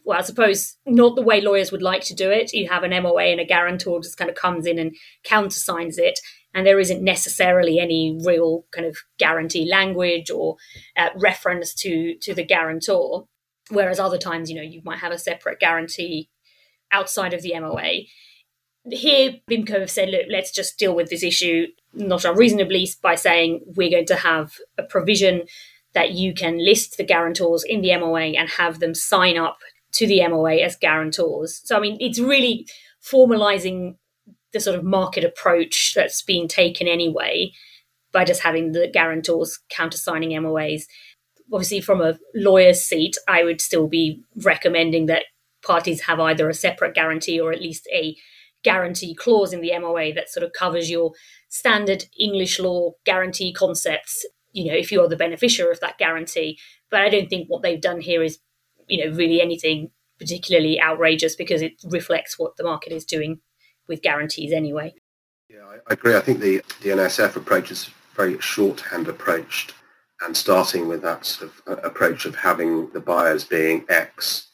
well, 0.06 0.18
I 0.18 0.23
suppose 0.23 0.76
not 0.85 1.16
the 1.16 1.23
way 1.23 1.40
lawyers 1.40 1.73
would 1.73 1.80
like 1.80 2.02
to 2.04 2.14
do 2.14 2.30
it. 2.30 2.52
You 2.52 2.68
have 2.68 2.83
an 2.83 2.90
MOA 3.02 3.23
and 3.23 3.40
a 3.40 3.44
guarantor 3.44 4.02
just 4.02 4.18
kind 4.18 4.28
of 4.28 4.37
comes 4.37 4.66
in 4.66 4.78
and 4.78 4.94
countersigns 5.25 5.97
it, 5.97 6.21
and 6.52 6.66
there 6.66 6.78
isn't 6.78 7.02
necessarily 7.02 7.78
any 7.78 8.18
real 8.23 8.66
kind 8.71 8.87
of 8.87 8.99
guarantee 9.18 9.66
language 9.66 10.30
or 10.30 10.56
uh, 10.97 11.09
reference 11.16 11.75
to 11.76 12.16
to 12.21 12.35
the 12.35 12.44
guarantor. 12.44 13.26
Whereas 13.71 13.99
other 13.99 14.18
times, 14.18 14.50
you 14.50 14.56
know, 14.56 14.62
you 14.62 14.83
might 14.85 14.99
have 14.99 15.12
a 15.12 15.18
separate 15.18 15.59
guarantee 15.59 16.28
outside 16.94 17.34
of 17.34 17.42
the 17.42 17.58
MOA. 17.58 18.04
Here, 18.90 19.34
BIMCO 19.50 19.80
have 19.80 19.90
said, 19.90 20.10
look, 20.10 20.26
let's 20.30 20.52
just 20.52 20.78
deal 20.78 20.94
with 20.94 21.10
this 21.10 21.22
issue 21.22 21.66
not 21.92 22.24
unreasonably 22.24 22.88
by 23.02 23.14
saying 23.14 23.62
we're 23.76 23.90
going 23.90 24.06
to 24.06 24.16
have 24.16 24.54
a 24.78 24.82
provision 24.82 25.44
that 25.94 26.12
you 26.12 26.34
can 26.34 26.64
list 26.64 26.96
the 26.96 27.04
guarantors 27.04 27.64
in 27.64 27.80
the 27.80 27.96
MOA 27.96 28.32
and 28.36 28.48
have 28.48 28.80
them 28.80 28.94
sign 28.94 29.38
up 29.38 29.58
to 29.92 30.06
the 30.06 30.26
MOA 30.28 30.56
as 30.56 30.76
guarantors. 30.76 31.60
So, 31.64 31.76
I 31.76 31.80
mean, 31.80 31.96
it's 32.00 32.18
really 32.18 32.66
formalizing 33.02 33.96
the 34.52 34.60
sort 34.60 34.76
of 34.76 34.84
market 34.84 35.24
approach 35.24 35.92
that's 35.94 36.22
being 36.22 36.48
taken 36.48 36.88
anyway 36.88 37.52
by 38.12 38.24
just 38.24 38.42
having 38.42 38.72
the 38.72 38.88
guarantors 38.92 39.58
countersigning 39.70 40.30
MOAs. 40.30 40.84
Obviously, 41.52 41.80
from 41.80 42.00
a 42.00 42.18
lawyer's 42.34 42.82
seat, 42.82 43.16
I 43.28 43.44
would 43.44 43.60
still 43.60 43.86
be 43.86 44.22
recommending 44.36 45.06
that 45.06 45.24
parties 45.64 46.02
have 46.02 46.21
either 46.21 46.49
a 46.49 46.54
separate 46.54 46.94
guarantee 46.94 47.40
or 47.40 47.52
at 47.52 47.61
least 47.61 47.88
a 47.92 48.16
guarantee 48.62 49.14
clause 49.14 49.52
in 49.52 49.61
the 49.61 49.78
MOA 49.78 50.12
that 50.14 50.30
sort 50.30 50.44
of 50.44 50.52
covers 50.52 50.90
your 50.90 51.12
standard 51.49 52.04
English 52.18 52.59
law 52.59 52.92
guarantee 53.04 53.52
concepts, 53.52 54.25
you 54.52 54.66
know, 54.71 54.76
if 54.76 54.90
you're 54.90 55.09
the 55.09 55.16
beneficiary 55.16 55.71
of 55.71 55.80
that 55.80 55.99
guarantee. 55.99 56.59
But 56.90 57.02
I 57.02 57.09
don't 57.09 57.28
think 57.28 57.49
what 57.49 57.62
they've 57.62 57.80
done 57.80 58.00
here 58.00 58.23
is 58.23 58.38
you 58.88 59.04
know 59.04 59.16
really 59.16 59.40
anything 59.40 59.90
particularly 60.18 60.80
outrageous 60.80 61.37
because 61.37 61.62
it 61.62 61.73
reflects 61.85 62.38
what 62.38 62.56
the 62.56 62.64
market 62.64 62.92
is 62.92 63.04
doing 63.04 63.40
with 63.88 64.02
guarantees 64.02 64.52
anyway. 64.52 64.94
Yeah, 65.49 65.78
I 65.88 65.92
agree. 65.92 66.16
I 66.16 66.21
think 66.21 66.40
the, 66.40 66.62
the 66.83 66.90
NSF 66.90 67.37
approach 67.37 67.71
is 67.71 67.90
very 68.14 68.40
shorthand 68.40 69.09
approach 69.09 69.68
and 70.23 70.37
starting 70.37 70.88
with 70.88 71.02
that 71.02 71.26
sort 71.26 71.50
of 71.50 71.62
uh, 71.66 71.80
approach 71.83 72.25
of 72.25 72.37
having 72.37 72.90
the 72.90 73.00
buyers 73.00 73.44
being 73.44 73.85
X, 73.88 74.50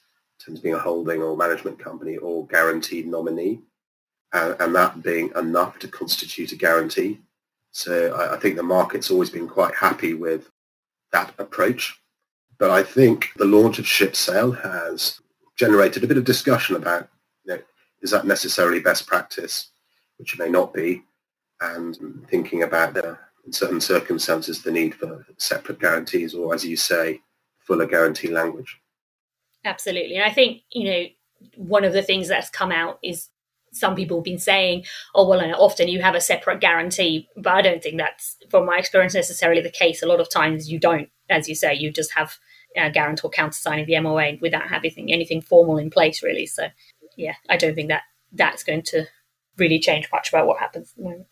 of 0.48 0.62
being 0.62 0.74
a 0.74 0.78
holding 0.78 1.22
or 1.22 1.36
management 1.36 1.78
company 1.78 2.16
or 2.16 2.46
guaranteed 2.46 3.06
nominee, 3.06 3.60
and, 4.32 4.56
and 4.60 4.74
that 4.74 5.02
being 5.02 5.30
enough 5.36 5.78
to 5.80 5.88
constitute 5.88 6.52
a 6.52 6.56
guarantee. 6.56 7.20
So 7.72 8.14
I, 8.14 8.34
I 8.34 8.38
think 8.38 8.56
the 8.56 8.62
market's 8.62 9.10
always 9.10 9.30
been 9.30 9.48
quite 9.48 9.74
happy 9.74 10.14
with 10.14 10.50
that 11.12 11.32
approach. 11.38 12.00
But 12.58 12.70
I 12.70 12.82
think 12.82 13.30
the 13.36 13.44
launch 13.44 13.78
of 13.78 13.86
Ship 13.86 14.14
Sale 14.14 14.52
has 14.52 15.20
generated 15.56 16.04
a 16.04 16.06
bit 16.06 16.18
of 16.18 16.24
discussion 16.24 16.76
about, 16.76 17.08
you 17.44 17.54
know, 17.54 17.62
is 18.02 18.10
that 18.10 18.26
necessarily 18.26 18.80
best 18.80 19.06
practice, 19.06 19.70
which 20.18 20.34
it 20.34 20.38
may 20.38 20.48
not 20.48 20.72
be, 20.72 21.02
and 21.60 22.26
thinking 22.28 22.62
about 22.62 22.94
the, 22.94 23.18
in 23.46 23.52
certain 23.52 23.80
circumstances 23.80 24.62
the 24.62 24.70
need 24.70 24.94
for 24.94 25.26
separate 25.36 25.80
guarantees 25.80 26.34
or, 26.34 26.54
as 26.54 26.64
you 26.64 26.76
say, 26.76 27.20
fuller 27.58 27.86
guarantee 27.86 28.28
language. 28.28 28.79
Absolutely. 29.64 30.16
And 30.16 30.24
I 30.24 30.30
think, 30.30 30.62
you 30.72 30.84
know, 30.84 31.04
one 31.56 31.84
of 31.84 31.92
the 31.92 32.02
things 32.02 32.28
that's 32.28 32.50
come 32.50 32.72
out 32.72 32.98
is 33.02 33.28
some 33.72 33.94
people 33.94 34.18
have 34.18 34.24
been 34.24 34.38
saying, 34.38 34.84
oh, 35.14 35.28
well, 35.28 35.40
often 35.62 35.88
you 35.88 36.02
have 36.02 36.14
a 36.14 36.20
separate 36.20 36.60
guarantee, 36.60 37.28
but 37.36 37.54
I 37.54 37.62
don't 37.62 37.82
think 37.82 37.98
that's, 37.98 38.36
from 38.50 38.66
my 38.66 38.78
experience, 38.78 39.14
necessarily 39.14 39.60
the 39.60 39.70
case. 39.70 40.02
A 40.02 40.06
lot 40.06 40.20
of 40.20 40.30
times 40.30 40.70
you 40.70 40.78
don't, 40.78 41.08
as 41.28 41.48
you 41.48 41.54
say, 41.54 41.74
you 41.74 41.92
just 41.92 42.12
have 42.14 42.38
uh, 42.76 42.88
guarantor 42.88 43.30
countersigning 43.30 43.86
the 43.86 43.98
MOA 44.00 44.32
without 44.40 44.68
having 44.68 45.12
anything 45.12 45.40
formal 45.40 45.78
in 45.78 45.90
place, 45.90 46.22
really. 46.22 46.46
So, 46.46 46.68
yeah, 47.16 47.34
I 47.48 47.56
don't 47.56 47.74
think 47.74 47.88
that 47.88 48.02
that's 48.32 48.64
going 48.64 48.82
to 48.82 49.06
really 49.56 49.78
change 49.78 50.08
much 50.12 50.30
about 50.30 50.46
what 50.46 50.58
happens 50.58 50.90
at 50.90 50.96
the 50.96 51.02
moment. 51.02 51.26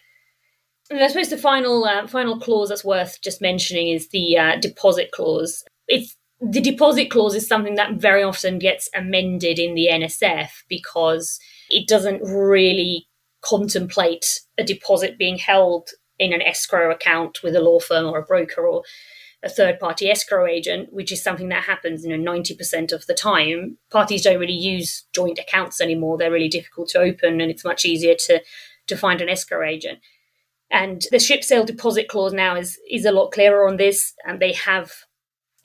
And 0.91 1.03
I 1.03 1.09
suppose 1.09 1.29
the 1.29 1.37
final 1.37 1.85
uh, 1.85 2.07
final 2.07 2.41
clause 2.41 2.71
that's 2.71 2.85
worth 2.85 3.21
just 3.21 3.43
mentioning 3.43 3.89
is 3.89 4.09
the 4.09 4.39
uh, 4.39 4.57
deposit 4.57 5.11
clause. 5.11 5.65
It's 5.87 6.17
the 6.41 6.61
deposit 6.61 7.11
clause 7.11 7.35
is 7.35 7.49
something 7.49 7.75
that 7.75 7.95
very 7.95 8.23
often 8.23 8.59
gets 8.59 8.89
amended 8.95 9.59
in 9.59 9.75
the 9.75 9.89
NSF 9.91 10.51
because 10.69 11.41
it 11.69 11.89
doesn't 11.89 12.23
really 12.23 13.09
contemplate 13.41 14.41
a 14.57 14.65
deposit 14.65 15.19
being 15.19 15.39
held 15.39 15.91
in 16.19 16.33
an 16.33 16.43
escrow 16.43 16.91
account 16.91 17.39
with 17.43 17.55
a 17.55 17.61
law 17.61 17.81
firm 17.81 18.07
or 18.07 18.19
a 18.19 18.25
broker 18.25 18.67
or 18.67 18.83
a 19.43 19.49
third 19.49 19.79
party 19.79 20.11
escrow 20.11 20.47
agent, 20.47 20.93
which 20.93 21.13
is 21.13 21.23
something 21.23 21.49
that 21.49 21.65
happens, 21.65 22.05
you 22.05 22.17
know, 22.17 22.33
90% 22.33 22.93
of 22.93 23.07
the 23.07 23.15
time. 23.15 23.79
Parties 23.91 24.23
don't 24.23 24.41
really 24.41 24.53
use 24.53 25.05
joint 25.13 25.39
accounts 25.39 25.81
anymore. 25.81 26.19
They're 26.19 26.33
really 26.33 26.49
difficult 26.49 26.89
to 26.91 26.99
open 26.99 27.41
and 27.41 27.51
it's 27.51 27.65
much 27.65 27.85
easier 27.85 28.17
to, 28.27 28.41
to 28.89 28.97
find 28.97 29.21
an 29.21 29.29
escrow 29.29 29.65
agent. 29.65 30.01
And 30.71 31.03
the 31.13 31.21
ship 31.21 31.45
sale 31.45 31.65
deposit 31.65 32.09
clause 32.09 32.33
now 32.33 32.57
is, 32.57 32.79
is 32.91 33.05
a 33.05 33.13
lot 33.13 33.31
clearer 33.31 33.69
on 33.69 33.77
this. 33.77 34.13
And 34.27 34.41
they 34.41 34.53
have 34.53 34.93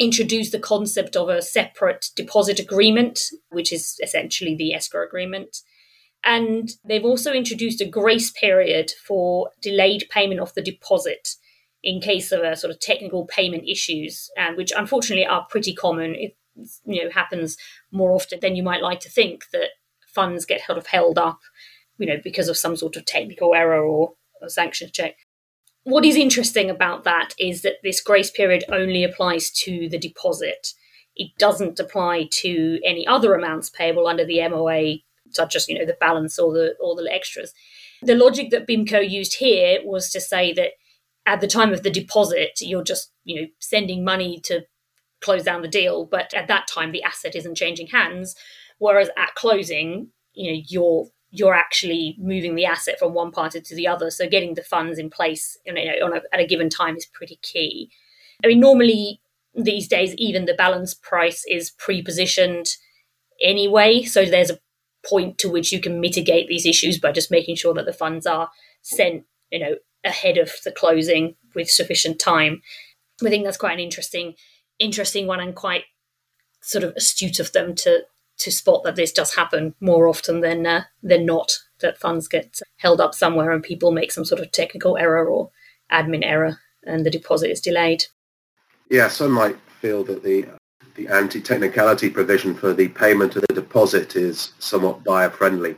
introduced 0.04 0.52
the 0.52 0.60
concept 0.60 1.16
of 1.16 1.30
a 1.30 1.42
separate 1.42 2.08
deposit 2.16 2.60
agreement, 2.60 3.22
which 3.50 3.72
is 3.72 4.00
essentially 4.04 4.56
the 4.56 4.74
escrow 4.74 5.06
agreement. 5.06 5.58
And 6.24 6.70
they've 6.86 7.04
also 7.04 7.34
introduced 7.34 7.82
a 7.82 7.86
grace 7.86 8.32
period 8.32 8.92
for 9.06 9.50
delayed 9.62 10.06
payment 10.10 10.40
of 10.40 10.54
the 10.54 10.62
deposit 10.62 11.30
in 11.84 12.00
case 12.00 12.32
of 12.32 12.42
a 12.42 12.56
sort 12.56 12.72
of 12.72 12.80
technical 12.80 13.26
payment 13.26 13.68
issues, 13.68 14.30
and 14.38 14.56
which 14.56 14.72
unfortunately 14.76 15.26
are 15.26 15.46
pretty 15.50 15.74
common. 15.74 16.16
It 16.16 16.38
you 16.86 17.04
know 17.04 17.10
happens 17.10 17.58
more 17.92 18.12
often 18.12 18.40
than 18.40 18.56
you 18.56 18.64
might 18.64 18.82
like 18.82 19.00
to 19.02 19.10
think 19.10 19.46
that 19.52 19.70
funds 20.08 20.46
get 20.46 20.62
sort 20.66 20.78
of 20.78 20.88
held 20.88 21.18
up, 21.18 21.40
you 21.98 22.06
know, 22.08 22.18
because 22.24 22.48
of 22.48 22.58
some 22.58 22.76
sort 22.76 22.96
of 22.96 23.06
technical 23.06 23.54
error 23.54 23.84
or 23.84 24.14
a 24.42 24.50
sanctions 24.50 24.92
check. 24.92 25.18
What 25.84 26.06
is 26.06 26.16
interesting 26.16 26.70
about 26.70 27.04
that 27.04 27.34
is 27.38 27.62
that 27.64 27.78
this 27.84 28.02
grace 28.02 28.32
period 28.32 28.64
only 28.72 29.04
applies 29.04 29.52
to 29.52 29.90
the 29.90 30.00
deposit. 30.00 30.70
It 31.16 31.32
doesn't 31.38 31.80
apply 31.80 32.30
to 32.32 32.80
any 32.86 33.06
other 33.06 33.34
amounts 33.36 33.70
payable 33.70 34.08
under 34.08 34.26
the 34.26 34.48
MOA, 34.48 35.00
such 35.32 35.56
as 35.56 35.68
you 35.68 35.78
know 35.78 35.86
the 35.86 35.98
balance 36.00 36.40
or 36.40 36.54
the 36.54 36.76
or 36.80 36.96
the 36.96 37.10
extras. 37.12 37.54
The 38.02 38.16
logic 38.16 38.50
that 38.52 38.68
BIMCO 38.68 39.10
used 39.10 39.36
here 39.36 39.80
was 39.84 40.10
to 40.12 40.22
say 40.22 40.54
that 40.54 40.72
at 41.26 41.42
the 41.42 41.48
time 41.48 41.72
of 41.74 41.84
the 41.84 41.90
deposit, 41.90 42.60
you're 42.60 42.84
just, 42.84 43.12
you 43.24 43.42
know, 43.42 43.48
sending 43.60 44.04
money 44.04 44.40
to 44.44 44.66
close 45.22 45.44
down 45.44 45.62
the 45.62 45.68
deal, 45.68 46.06
but 46.06 46.34
at 46.34 46.48
that 46.48 46.68
time 46.68 46.92
the 46.92 47.04
asset 47.04 47.36
isn't 47.36 47.56
changing 47.56 47.88
hands. 47.88 48.36
Whereas 48.78 49.10
at 49.18 49.36
closing, 49.36 50.10
you 50.34 50.52
know, 50.52 50.62
you're 50.68 51.08
you're 51.36 51.56
actually 51.56 52.16
moving 52.20 52.54
the 52.54 52.66
asset 52.66 53.00
from 53.00 53.16
one 53.16 53.32
party 53.32 53.60
to 53.60 53.76
the 53.76 53.88
other. 53.88 54.12
So 54.12 54.30
getting 54.30 54.54
the 54.54 54.62
funds 54.62 55.00
in 55.00 55.10
place 55.10 55.58
you 55.66 55.74
know, 55.74 55.82
a, 55.82 56.22
at 56.32 56.40
a 56.40 56.46
given 56.46 56.70
time 56.70 56.96
is 56.96 57.08
pretty 57.08 57.40
key. 57.42 57.90
I 58.44 58.48
mean, 58.48 58.60
normally 58.60 59.20
these 59.56 59.88
days, 59.88 60.14
even 60.16 60.46
the 60.46 60.54
balance 60.54 60.94
price 60.94 61.44
is 61.50 61.72
pre-positioned 61.72 62.68
anyway. 63.42 64.04
So 64.04 64.26
there's 64.26 64.52
a 64.52 64.60
point 65.04 65.40
to 65.40 65.50
which 65.50 65.72
you 65.72 65.82
can 65.82 66.00
mitigate 66.00 66.48
these 66.48 66.68
issues 66.68 67.00
by 67.00 67.12
just 67.12 67.32
making 67.32 67.56
sure 67.56 67.74
that 67.74 67.88
the 67.88 67.94
funds 67.94 68.28
are 68.28 68.52
sent, 68.84 69.24
you 69.50 69.60
know, 69.60 69.76
ahead 70.04 70.38
of 70.38 70.52
the 70.64 70.72
closing 70.72 71.36
with 71.56 71.68
sufficient 71.68 72.20
time. 72.20 72.62
I 73.26 73.30
think 73.30 73.44
that's 73.44 73.58
quite 73.58 73.74
an 73.74 73.80
interesting, 73.80 74.36
interesting 74.78 75.26
one, 75.26 75.40
and 75.40 75.56
quite 75.56 75.86
sort 76.62 76.84
of 76.84 76.94
astute 76.96 77.40
of 77.40 77.52
them 77.54 77.74
to 77.76 78.04
to 78.40 78.52
spot 78.52 78.84
that 78.84 78.96
this 78.96 79.12
does 79.12 79.36
happen 79.36 79.76
more 79.80 80.08
often 80.08 80.42
than 80.42 80.66
uh, 80.66 80.84
than 81.02 81.26
not. 81.26 81.52
That 81.80 81.98
funds 81.98 82.28
get 82.28 82.60
held 82.78 83.02
up 83.02 83.14
somewhere 83.14 83.52
and 83.52 83.62
people 83.62 83.92
make 83.92 84.12
some 84.12 84.24
sort 84.24 84.42
of 84.42 84.52
technical 84.52 84.98
error 84.98 85.28
or 85.28 85.52
admin 85.92 86.24
error, 86.24 86.60
and 86.84 87.06
the 87.06 87.10
deposit 87.12 87.52
is 87.52 87.60
delayed. 87.60 88.06
Yeah, 88.90 89.08
some 89.08 89.32
might 89.32 89.58
feel 89.82 90.04
that 90.06 90.24
the 90.24 90.48
the 90.96 91.08
anti-technicality 91.08 92.10
provision 92.10 92.54
for 92.54 92.74
the 92.74 92.88
payment 92.90 93.36
of 93.36 93.44
the 93.48 93.56
deposit 93.56 94.16
is 94.16 94.54
somewhat 94.60 95.04
buyer 95.04 95.30
friendly. 95.30 95.76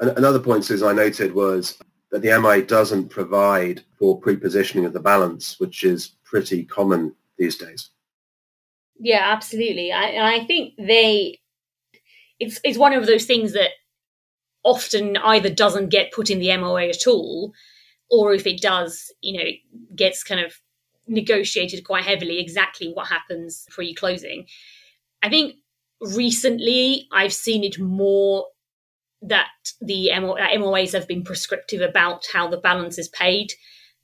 Another 0.00 0.38
point, 0.38 0.70
as 0.70 0.82
I 0.82 0.94
noted, 0.94 1.34
was 1.34 1.78
that 2.10 2.22
the 2.22 2.40
MI 2.40 2.62
doesn't 2.62 3.10
provide 3.10 3.82
for 3.98 4.18
pre-positioning 4.18 4.86
of 4.86 4.94
the 4.94 5.00
balance, 5.00 5.60
which 5.60 5.84
is 5.84 6.16
pretty 6.24 6.64
common 6.64 7.14
these 7.36 7.56
days. 7.56 7.90
Yeah, 9.00 9.22
absolutely. 9.32 9.92
I, 9.92 10.36
I 10.36 10.46
think 10.46 10.74
they, 10.78 11.40
it's 12.38 12.60
it's 12.64 12.78
one 12.78 12.92
of 12.92 13.06
those 13.06 13.24
things 13.24 13.54
that 13.54 13.70
often 14.62 15.16
either 15.18 15.48
doesn't 15.50 15.88
get 15.88 16.12
put 16.12 16.30
in 16.30 16.38
the 16.38 16.54
MOA 16.58 16.88
at 16.88 17.06
all, 17.06 17.52
or 18.10 18.34
if 18.34 18.46
it 18.46 18.60
does, 18.60 19.12
you 19.22 19.38
know, 19.38 19.50
gets 19.96 20.22
kind 20.22 20.40
of 20.40 20.54
negotiated 21.08 21.84
quite 21.84 22.04
heavily 22.04 22.38
exactly 22.40 22.92
what 22.92 23.08
happens 23.08 23.66
pre-closing. 23.70 24.46
I 25.22 25.30
think 25.30 25.56
recently 26.00 27.08
I've 27.12 27.32
seen 27.32 27.64
it 27.64 27.80
more 27.80 28.46
that 29.22 29.48
the 29.80 30.10
MOAs 30.14 30.92
have 30.92 31.08
been 31.08 31.24
prescriptive 31.24 31.80
about 31.80 32.26
how 32.32 32.48
the 32.48 32.58
balance 32.58 32.98
is 32.98 33.08
paid. 33.08 33.52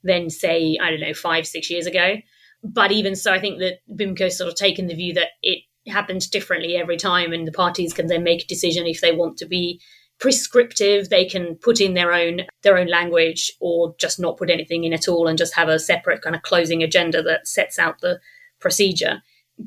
than 0.03 0.29
say, 0.29 0.77
I 0.81 0.91
don't 0.91 1.01
know, 1.01 1.13
five, 1.13 1.47
six 1.47 1.69
years 1.69 1.87
ago. 1.87 2.17
But 2.63 2.91
even 2.91 3.15
so, 3.15 3.31
I 3.31 3.39
think 3.39 3.59
that 3.59 3.79
BIMCO's 3.95 4.37
sort 4.37 4.49
of 4.49 4.55
taken 4.55 4.87
the 4.87 4.95
view 4.95 5.13
that 5.13 5.29
it 5.41 5.59
happens 5.87 6.27
differently 6.27 6.75
every 6.75 6.97
time, 6.97 7.31
and 7.33 7.47
the 7.47 7.51
parties 7.51 7.93
can 7.93 8.07
then 8.07 8.23
make 8.23 8.43
a 8.43 8.47
decision 8.47 8.85
if 8.85 9.01
they 9.01 9.11
want 9.11 9.37
to 9.37 9.45
be 9.45 9.81
prescriptive. 10.19 11.09
They 11.09 11.25
can 11.25 11.55
put 11.55 11.79
in 11.79 11.93
their 11.93 12.13
own 12.13 12.41
their 12.63 12.77
own 12.77 12.87
language, 12.87 13.51
or 13.59 13.95
just 13.99 14.19
not 14.19 14.37
put 14.37 14.49
anything 14.49 14.83
in 14.83 14.93
at 14.93 15.07
all, 15.07 15.27
and 15.27 15.37
just 15.37 15.55
have 15.55 15.69
a 15.69 15.79
separate 15.79 16.21
kind 16.21 16.35
of 16.35 16.41
closing 16.41 16.83
agenda 16.83 17.21
that 17.23 17.47
sets 17.47 17.79
out 17.79 18.01
the 18.01 18.19
procedure. 18.59 19.21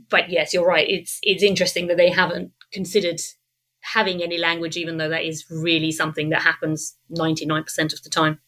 But 0.08 0.30
yes, 0.30 0.52
you're 0.52 0.66
right. 0.66 0.88
It's 0.88 1.18
it's 1.22 1.42
interesting 1.42 1.86
that 1.86 1.96
they 1.96 2.10
haven't 2.10 2.52
considered 2.72 3.20
having 3.82 4.22
any 4.22 4.38
language, 4.38 4.76
even 4.76 4.98
though 4.98 5.08
that 5.08 5.24
is 5.24 5.44
really 5.50 5.90
something 5.90 6.28
that 6.30 6.42
happens 6.42 6.96
99% 7.18 7.92
of 7.92 8.02
the 8.02 8.10
time. 8.10 8.38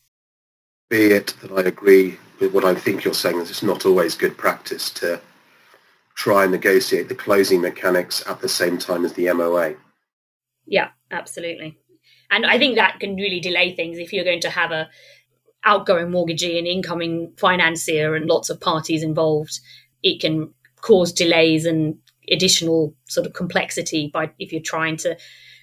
Be 0.91 1.07
it 1.07 1.35
that 1.41 1.51
I 1.53 1.63
agree 1.63 2.19
what 2.49 2.65
I 2.65 2.75
think 2.75 3.05
you're 3.05 3.15
saying, 3.15 3.41
is 3.41 3.51
it's 3.51 3.63
not 3.63 3.87
always 3.87 4.15
good 4.15 4.37
practice 4.37 4.91
to 4.91 5.21
try 6.15 6.43
and 6.43 6.53
negotiate 6.53 7.09
the 7.09 7.15
closing 7.15 7.61
mechanics 7.61 8.23
at 8.27 8.41
the 8.41 8.49
same 8.49 8.79
time 8.79 9.05
as 9.05 9.15
the 9.15 9.33
MOA. 9.33 9.75
Yeah, 10.67 10.89
absolutely. 11.11 11.79
And 12.31 12.47
I 12.47 12.59
think 12.59 12.77
that 12.77 13.01
can 13.01 13.17
really 13.17 13.41
delay 13.41 13.75
things 13.75 13.99
if 13.99 14.13
you're 14.13 14.25
going 14.25 14.41
to 14.41 14.51
have 14.51 14.71
a 14.71 14.89
outgoing 15.65 16.11
mortgagee 16.11 16.59
and 16.59 16.67
incoming 16.67 17.33
financier 17.37 18.15
and 18.15 18.27
lots 18.27 18.51
of 18.51 18.61
parties 18.61 19.03
involved. 19.03 19.61
It 20.03 20.21
can 20.21 20.53
cause 20.81 21.13
delays 21.13 21.65
and 21.67 21.97
additional 22.31 22.95
sort 23.09 23.27
of 23.27 23.33
complexity 23.33 24.11
by 24.13 24.31
if 24.39 24.53
you're 24.53 24.63
trying 24.63 24.97
to 24.97 25.17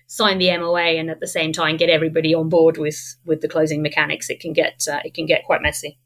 sign 0.08 0.38
the 0.40 0.56
MOA 0.58 0.98
and 0.98 1.10
at 1.10 1.20
the 1.20 1.28
same 1.28 1.54
time 1.54 1.78
get 1.78 1.90
everybody 1.90 2.34
on 2.34 2.50
board 2.50 2.78
with 2.78 3.16
with 3.26 3.42
the 3.42 3.48
closing 3.48 3.82
mechanics. 3.82 4.30
It 4.30 4.40
can 4.40 4.54
get 4.54 4.86
uh, 4.92 5.00
it 5.04 5.14
can 5.14 5.26
get 5.26 5.46
quite 5.46 5.62
messy. 5.62 6.00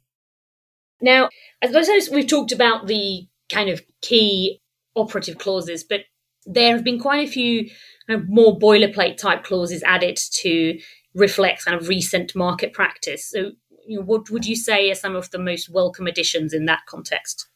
Now, 1.04 1.30
as 1.62 1.76
I 1.76 1.84
suppose 1.84 2.10
we've 2.10 2.28
talked 2.28 2.54
about 2.54 2.88
the 2.88 3.28
kind 3.52 3.70
of 3.70 3.82
key 4.02 4.62
operative 4.96 5.38
clauses, 5.38 5.84
but 5.84 6.02
there 6.46 6.74
have 6.74 6.84
been 6.84 7.00
quite 7.00 7.28
a 7.28 7.32
few 7.32 7.70
kind 8.08 8.22
of 8.22 8.30
more 8.30 8.58
boilerplate 8.58 9.18
type 9.18 9.44
clauses 9.44 9.84
added 9.84 10.18
to 10.32 10.80
reflect 11.14 11.66
kind 11.66 11.80
of 11.80 11.90
recent 11.90 12.34
market 12.36 12.72
practice. 12.72 13.30
So, 13.30 13.52
you 13.86 14.00
know, 14.00 14.06
what 14.06 14.30
would 14.30 14.46
you 14.46 14.56
say 14.56 14.90
are 14.90 14.96
some 14.96 15.16
of 15.16 15.30
the 15.32 15.40
most 15.40 15.70
welcome 15.70 16.08
additions 16.08 16.54
in 16.54 16.66
that 16.68 16.86
context? 16.88 17.48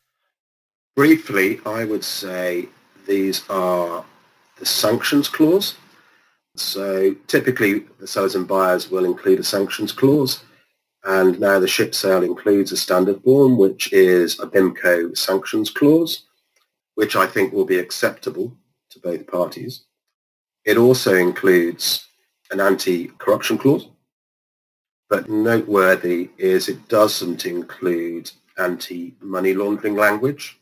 Briefly, 0.95 1.61
I 1.65 1.85
would 1.85 2.03
say 2.03 2.67
these 3.07 3.47
are 3.49 4.03
the 4.59 4.65
sanctions 4.65 5.29
clause. 5.29 5.75
So 6.55 7.15
typically 7.27 7.85
the 7.99 8.07
sellers 8.07 8.35
and 8.35 8.47
buyers 8.47 8.91
will 8.91 9.05
include 9.05 9.39
a 9.39 9.43
sanctions 9.43 9.93
clause. 9.93 10.43
And 11.07 11.39
now 11.39 11.57
the 11.57 11.69
ship 11.69 11.95
sale 11.95 12.21
includes 12.21 12.73
a 12.73 12.77
standard 12.77 13.23
form, 13.23 13.57
which 13.57 13.93
is 13.93 14.37
a 14.41 14.45
BIMCO 14.45 15.17
sanctions 15.17 15.69
clause, 15.69 16.23
which 16.95 17.15
I 17.15 17.25
think 17.25 17.53
will 17.53 17.63
be 17.63 17.79
acceptable 17.79 18.51
to 18.89 18.99
both 18.99 19.25
parties. 19.25 19.85
It 20.65 20.75
also 20.75 21.15
includes 21.15 22.05
an 22.51 22.59
anti-corruption 22.59 23.57
clause, 23.57 23.87
but 25.09 25.29
noteworthy 25.29 26.29
is 26.37 26.67
it 26.67 26.89
doesn't 26.89 27.45
include 27.45 28.29
anti-money 28.57 29.53
laundering 29.53 29.95
language. 29.95 30.59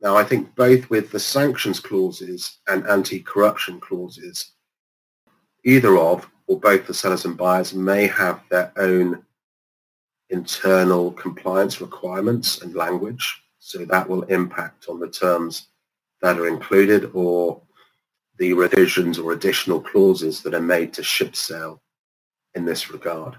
Now, 0.00 0.16
I 0.16 0.22
think 0.22 0.54
both 0.54 0.88
with 0.90 1.10
the 1.10 1.18
sanctions 1.18 1.80
clauses 1.80 2.58
and 2.68 2.86
anti-corruption 2.86 3.80
clauses, 3.80 4.52
either 5.64 5.98
of 5.98 6.30
or 6.46 6.58
both 6.58 6.86
the 6.86 6.94
sellers 6.94 7.24
and 7.24 7.36
buyers 7.36 7.74
may 7.74 8.06
have 8.06 8.40
their 8.50 8.72
own 8.76 9.24
internal 10.30 11.12
compliance 11.12 11.80
requirements 11.80 12.62
and 12.62 12.74
language. 12.74 13.42
So 13.58 13.84
that 13.84 14.08
will 14.08 14.22
impact 14.24 14.88
on 14.88 15.00
the 15.00 15.08
terms 15.08 15.68
that 16.20 16.38
are 16.38 16.48
included 16.48 17.10
or 17.14 17.60
the 18.38 18.52
revisions 18.52 19.18
or 19.18 19.32
additional 19.32 19.80
clauses 19.80 20.42
that 20.42 20.54
are 20.54 20.60
made 20.60 20.92
to 20.94 21.02
ship 21.02 21.36
sale 21.36 21.80
in 22.54 22.64
this 22.64 22.90
regard. 22.90 23.36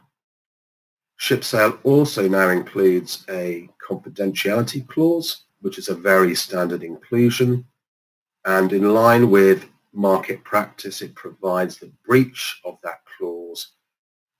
Ship 1.17 1.43
sale 1.43 1.77
also 1.83 2.27
now 2.27 2.49
includes 2.49 3.25
a 3.29 3.69
confidentiality 3.87 4.87
clause, 4.87 5.43
which 5.61 5.77
is 5.77 5.89
a 5.89 5.95
very 5.95 6.35
standard 6.35 6.83
inclusion. 6.83 7.65
And 8.45 8.73
in 8.73 8.93
line 8.93 9.29
with 9.31 9.67
market 9.95 10.43
practice, 10.43 11.01
it 11.01 11.15
provides 11.15 11.77
the 11.77 11.91
breach 12.05 12.59
of 12.65 12.77
that 12.83 13.01
clause 13.17 13.69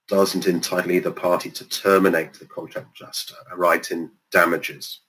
doesn't 0.08 0.48
entitle 0.48 0.92
either 0.92 1.12
party 1.12 1.50
to 1.50 1.68
terminate 1.68 2.34
the 2.34 2.46
contract 2.46 2.96
just 2.96 3.34
a 3.52 3.56
right 3.56 3.90
in 3.90 4.12
damages. 4.32 5.00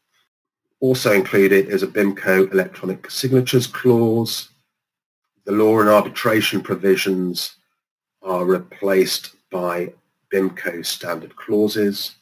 Also 0.80 1.12
included 1.12 1.68
is 1.68 1.82
a 1.82 1.86
BIMCO 1.86 2.52
electronic 2.52 3.10
signatures 3.10 3.66
clause. 3.66 4.50
The 5.44 5.52
law 5.52 5.80
and 5.80 5.88
arbitration 5.88 6.62
provisions 6.62 7.56
are 8.22 8.44
replaced 8.44 9.34
by 9.50 9.92
BIMCO 10.32 10.84
standard 10.84 11.36
clauses. 11.36 12.16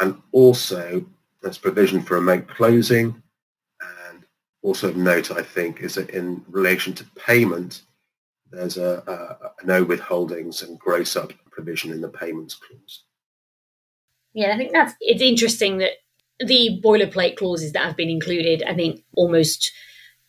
And 0.00 0.20
also 0.32 1.04
there's 1.42 1.58
provision 1.58 2.02
for 2.02 2.14
remote 2.14 2.48
closing 2.48 3.22
also 4.66 4.88
of 4.88 4.96
note, 4.96 5.30
I 5.30 5.42
think, 5.42 5.80
is 5.80 5.94
that 5.94 6.10
in 6.10 6.44
relation 6.50 6.92
to 6.94 7.04
payment, 7.14 7.82
there's 8.50 8.76
a, 8.76 9.02
a, 9.06 9.62
a 9.62 9.66
no 9.66 9.84
withholdings 9.84 10.66
and 10.66 10.76
gross 10.78 11.14
up 11.14 11.32
provision 11.52 11.92
in 11.92 12.00
the 12.00 12.08
payments 12.08 12.56
clause. 12.56 13.04
Yeah, 14.34 14.52
I 14.52 14.56
think 14.56 14.72
that's 14.72 14.94
it's 15.00 15.22
interesting 15.22 15.78
that 15.78 15.92
the 16.40 16.80
boilerplate 16.84 17.36
clauses 17.36 17.72
that 17.72 17.84
have 17.84 17.96
been 17.96 18.10
included, 18.10 18.64
I 18.64 18.74
think 18.74 19.02
almost 19.14 19.70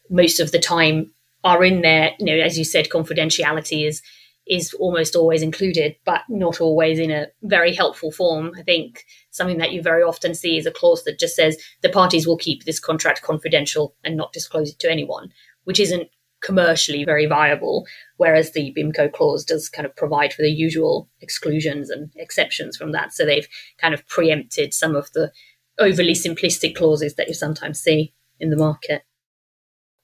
most 0.09 0.39
of 0.39 0.51
the 0.51 0.59
time 0.59 1.11
are 1.43 1.63
in 1.63 1.81
there. 1.81 2.11
You 2.19 2.27
know, 2.27 2.43
as 2.43 2.59
you 2.59 2.63
said, 2.63 2.89
confidentiality 2.89 3.87
is 3.87 4.03
is 4.49 4.73
almost 4.75 5.15
always 5.15 5.41
included, 5.41 5.95
but 6.05 6.21
not 6.29 6.61
always 6.61 6.99
in 6.99 7.11
a 7.11 7.27
very 7.43 7.73
helpful 7.73 8.11
form. 8.11 8.51
I 8.57 8.63
think 8.63 9.05
something 9.31 9.57
that 9.57 9.71
you 9.71 9.81
very 9.81 10.03
often 10.03 10.35
see 10.35 10.57
is 10.57 10.65
a 10.65 10.71
clause 10.71 11.03
that 11.03 11.19
just 11.19 11.35
says 11.35 11.57
the 11.81 11.89
parties 11.89 12.25
will 12.25 12.37
keep 12.37 12.63
this 12.63 12.79
contract 12.79 13.21
confidential 13.21 13.95
and 14.03 14.15
not 14.15 14.33
disclose 14.33 14.71
it 14.71 14.79
to 14.79 14.91
anyone, 14.91 15.31
which 15.65 15.79
isn't 15.79 16.09
commercially 16.41 17.03
very 17.03 17.25
viable. 17.25 17.85
Whereas 18.17 18.51
the 18.51 18.73
BIMCO 18.77 19.11
clause 19.11 19.43
does 19.43 19.69
kind 19.69 19.85
of 19.85 19.95
provide 19.95 20.33
for 20.33 20.41
the 20.41 20.51
usual 20.51 21.09
exclusions 21.21 21.89
and 21.89 22.11
exceptions 22.15 22.77
from 22.77 22.91
that. 22.91 23.13
So 23.13 23.25
they've 23.25 23.47
kind 23.77 23.93
of 23.93 24.07
preempted 24.07 24.73
some 24.73 24.95
of 24.95 25.11
the 25.13 25.31
overly 25.79 26.13
simplistic 26.13 26.75
clauses 26.75 27.15
that 27.15 27.27
you 27.27 27.33
sometimes 27.33 27.79
see 27.79 28.13
in 28.39 28.49
the 28.49 28.57
market. 28.57 29.03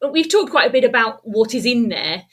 But 0.01 0.11
we've 0.11 0.29
talked 0.29 0.51
quite 0.51 0.69
a 0.69 0.73
bit 0.73 0.83
about 0.83 1.21
what 1.23 1.53
is 1.53 1.65
in 1.65 1.89
there 1.89 2.23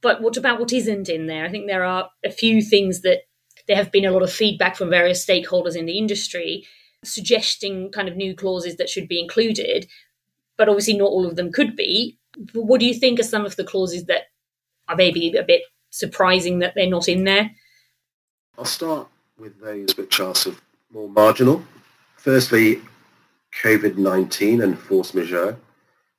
but 0.00 0.22
what 0.22 0.36
about 0.36 0.60
what 0.60 0.72
isn't 0.72 1.08
in 1.08 1.26
there? 1.26 1.44
I 1.44 1.50
think 1.50 1.66
there 1.66 1.84
are 1.84 2.10
a 2.24 2.30
few 2.30 2.62
things 2.62 3.02
that 3.02 3.22
there 3.66 3.76
have 3.76 3.92
been 3.92 4.04
a 4.04 4.10
lot 4.10 4.22
of 4.22 4.32
feedback 4.32 4.76
from 4.76 4.90
various 4.90 5.24
stakeholders 5.24 5.76
in 5.76 5.86
the 5.86 5.98
industry 5.98 6.66
suggesting 7.04 7.90
kind 7.90 8.08
of 8.08 8.16
new 8.16 8.34
clauses 8.34 8.76
that 8.76 8.88
should 8.88 9.08
be 9.08 9.20
included, 9.20 9.88
but 10.56 10.68
obviously 10.68 10.96
not 10.96 11.06
all 11.06 11.26
of 11.26 11.36
them 11.36 11.50
could 11.52 11.74
be. 11.76 12.18
What 12.54 12.80
do 12.80 12.86
you 12.86 12.94
think 12.94 13.18
are 13.18 13.24
some 13.24 13.44
of 13.44 13.56
the 13.56 13.64
clauses 13.64 14.04
that 14.04 14.24
are 14.88 14.96
maybe 14.96 15.36
a 15.36 15.42
bit 15.42 15.62
surprising 15.90 16.60
that 16.60 16.74
they're 16.74 16.88
not 16.88 17.08
in 17.08 17.24
there? 17.24 17.50
I'll 18.56 18.64
start 18.64 19.08
with 19.38 19.60
those 19.60 19.96
which 19.96 20.20
are 20.20 20.34
sort 20.34 20.56
of 20.56 20.62
more 20.92 21.08
marginal. 21.08 21.64
Firstly, 22.16 22.80
COVID-19 23.62 24.62
and 24.62 24.78
force 24.78 25.12
majeure. 25.12 25.56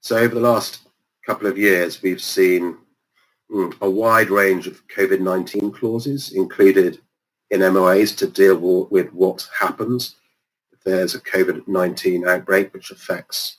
So 0.01 0.17
over 0.17 0.35
the 0.35 0.41
last 0.41 0.81
couple 1.25 1.47
of 1.47 1.57
years, 1.57 2.01
we've 2.01 2.21
seen 2.21 2.77
a 3.81 3.89
wide 3.89 4.29
range 4.29 4.67
of 4.67 4.87
COVID-19 4.87 5.73
clauses 5.75 6.31
included 6.33 6.99
in 7.51 7.61
MOAs 7.61 8.15
to 8.17 8.27
deal 8.27 8.87
with 8.89 9.13
what 9.13 9.47
happens 9.59 10.15
if 10.71 10.81
there's 10.83 11.13
a 11.15 11.21
COVID-19 11.21 12.27
outbreak 12.27 12.73
which 12.73 12.91
affects 12.91 13.57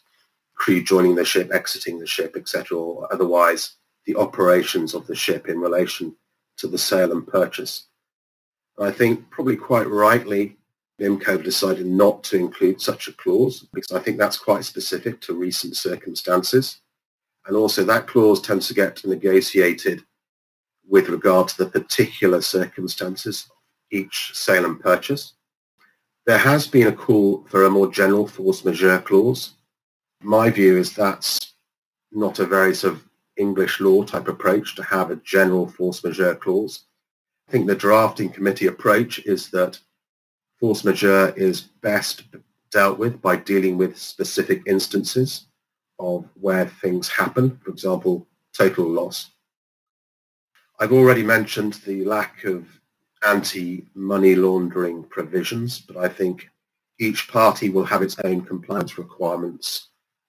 crew 0.55 0.83
joining 0.83 1.15
the 1.15 1.25
ship, 1.25 1.51
exiting 1.53 1.99
the 1.99 2.07
ship, 2.07 2.35
etc., 2.37 2.77
or 2.77 3.13
otherwise 3.13 3.77
the 4.07 4.17
operations 4.17 4.95
of 4.95 5.07
the 5.07 5.15
ship 5.15 5.49
in 5.49 5.59
relation 5.59 6.15
to 6.57 6.67
the 6.67 6.79
sale 6.79 7.13
and 7.13 7.27
purchase. 7.27 7.87
I 8.79 8.91
think 8.91 9.31
probably 9.31 9.57
quite 9.57 9.89
rightly, 9.89 10.57
BIMCO 11.01 11.43
decided 11.43 11.87
not 11.87 12.23
to 12.25 12.37
include 12.37 12.81
such 12.81 13.09
a 13.09 13.13
clause 13.13 13.67
because 13.73 13.93
I 13.93 14.01
think 14.01 14.19
that's 14.19 14.37
quite 14.37 14.65
specific 14.65 15.21
to 15.23 15.35
recent 15.35 15.77
circumstances. 15.77 16.81
And 17.47 17.57
also 17.57 17.85
that 17.85 18.07
clause 18.07 18.41
tends 18.41 18.69
to 18.69 18.75
get 18.75 19.05
negotiated 19.05 20.05
with 20.89 21.09
regard 21.09 21.49
to 21.49 21.59
the 21.59 21.71
particular 21.71 22.41
circumstances 22.41 23.47
of 23.51 23.57
each 23.91 24.31
sale 24.35 24.65
and 24.65 24.81
purchase. 24.81 25.35
There 26.27 26.39
has 26.39 26.67
been 26.67 26.87
a 26.87 26.93
call 26.93 27.45
for 27.49 27.65
a 27.65 27.71
more 27.71 27.91
general 27.91 28.27
force 28.27 28.65
majeure 28.65 29.01
clause. 29.01 29.55
My 30.23 30.51
view 30.51 30.79
is 30.79 30.95
that's 30.95 31.55
not 32.13 32.39
a 32.39 32.47
very 32.47 32.75
sort 32.75 32.95
of 32.95 33.05
English 33.37 33.81
law 33.81 34.05
type 34.05 34.29
approach 34.29 34.75
to 34.77 34.83
have 34.85 35.11
a 35.11 35.17
general 35.17 35.69
force 35.69 36.03
majeure 36.03 36.37
clause. 36.37 36.85
I 37.49 37.53
think 37.53 37.67
the 37.67 37.75
drafting 37.75 38.31
committee 38.31 38.69
approach 38.69 39.19
is 39.27 39.51
that 39.51 39.79
Force 40.65 40.85
majeure 40.85 41.35
is 41.37 41.61
best 41.61 42.25
dealt 42.71 42.99
with 42.99 43.21
by 43.21 43.37
dealing 43.37 43.77
with 43.77 43.99
specific 43.99 44.63
instances 44.67 45.47
of 45.99 46.25
where 46.41 46.67
things 46.67 47.09
happen, 47.09 47.59
for 47.63 47.71
example, 47.71 48.27
total 48.53 48.87
loss. 48.87 49.31
I've 50.81 50.93
already 50.93 51.23
mentioned 51.23 51.75
the 51.87 52.05
lack 52.05 52.45
of 52.45 52.67
anti-money 53.27 54.35
laundering 54.35 55.05
provisions, 55.05 55.79
but 55.79 55.97
I 55.97 56.09
think 56.09 56.49
each 56.99 57.29
party 57.29 57.71
will 57.71 57.85
have 57.85 58.03
its 58.03 58.17
own 58.25 58.43
compliance 58.43 58.99
requirements 58.99 59.89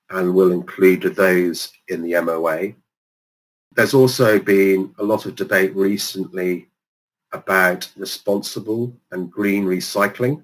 and 0.09 0.33
will 0.33 0.51
include 0.51 1.01
those 1.15 1.71
in 1.87 2.01
the 2.01 2.19
MOA. 2.21 2.73
There's 3.73 3.93
also 3.93 4.39
been 4.39 4.93
a 4.99 5.03
lot 5.03 5.25
of 5.25 5.35
debate 5.35 5.75
recently 5.75 6.69
about 7.33 7.91
responsible 7.97 8.95
and 9.11 9.31
green 9.31 9.65
recycling. 9.65 10.41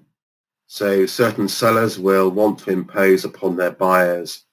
So 0.66 1.06
certain 1.06 1.48
sellers 1.48 1.98
will 1.98 2.30
want 2.30 2.58
to 2.60 2.70
impose 2.70 3.24
upon 3.24 3.56
their 3.56 3.70
buyers 3.70 4.44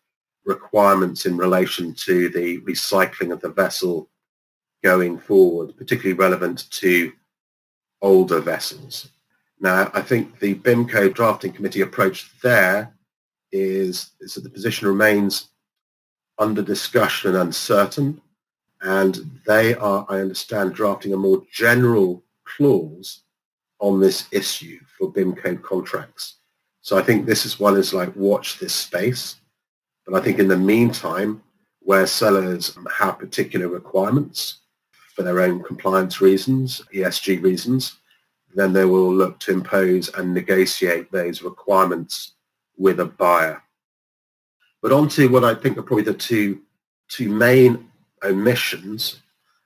requirements 0.45 1.25
in 1.25 1.37
relation 1.37 1.93
to 1.93 2.29
the 2.29 2.59
recycling 2.61 3.31
of 3.31 3.41
the 3.41 3.49
vessel 3.49 4.09
going 4.83 5.17
forward, 5.17 5.75
particularly 5.77 6.17
relevant 6.17 6.69
to 6.71 7.11
older 8.01 8.39
vessels. 8.39 9.09
Now, 9.59 9.91
I 9.93 10.01
think 10.01 10.39
the 10.39 10.55
BIMCO 10.55 11.13
drafting 11.13 11.51
committee 11.51 11.81
approach 11.81 12.31
there 12.41 12.93
is, 13.51 14.11
is 14.21 14.35
that 14.35 14.43
the 14.43 14.49
position 14.49 14.87
remains 14.87 15.49
under 16.37 16.61
discussion 16.61 17.31
and 17.31 17.39
uncertain, 17.39 18.21
and 18.81 19.39
they 19.45 19.75
are, 19.75 20.05
I 20.07 20.21
understand, 20.21 20.73
drafting 20.73 21.13
a 21.13 21.17
more 21.17 21.43
general 21.51 22.23
clause 22.45 23.23
on 23.79 23.99
this 23.99 24.27
issue 24.31 24.79
for 24.97 25.11
BIMCO 25.11 25.61
contracts. 25.61 26.35
So 26.81 26.97
I 26.97 27.01
think 27.01 27.25
this 27.25 27.45
is 27.45 27.59
one 27.59 27.75
is 27.75 27.93
like 27.93 28.15
watch 28.15 28.57
this 28.59 28.73
space. 28.73 29.38
But 30.09 30.21
I 30.21 30.23
think 30.23 30.39
in 30.39 30.47
the 30.47 30.57
meantime, 30.57 31.43
where 31.81 32.07
sellers 32.07 32.75
have 32.97 33.19
particular 33.19 33.67
requirements 33.67 34.57
for 35.13 35.21
their 35.21 35.39
own 35.41 35.61
compliance 35.61 36.19
reasons, 36.19 36.81
ESG 36.91 37.43
reasons, 37.43 37.97
then 38.55 38.73
they 38.73 38.85
will 38.85 39.13
look 39.13 39.39
to 39.41 39.51
impose 39.51 40.09
and 40.15 40.33
negotiate 40.33 41.11
those 41.11 41.43
requirements 41.43 42.33
with 42.75 42.99
a 42.99 43.05
buyer. 43.05 43.61
But 44.81 44.93
on 44.93 45.09
to 45.09 45.27
what 45.27 45.43
I 45.43 45.53
think 45.53 45.77
are 45.77 45.83
probably 45.83 46.05
the 46.05 46.15
two, 46.15 46.61
two 47.07 47.29
main 47.29 47.87
omissions. 48.23 49.21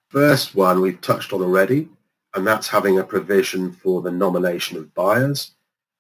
First 0.10 0.56
one 0.56 0.82
we've 0.82 1.00
touched 1.00 1.32
on 1.32 1.42
already, 1.42 1.88
and 2.36 2.46
that's 2.46 2.68
having 2.68 3.00
a 3.00 3.04
provision 3.04 3.72
for 3.72 4.02
the 4.02 4.12
nomination 4.12 4.78
of 4.78 4.94
buyers. 4.94 5.52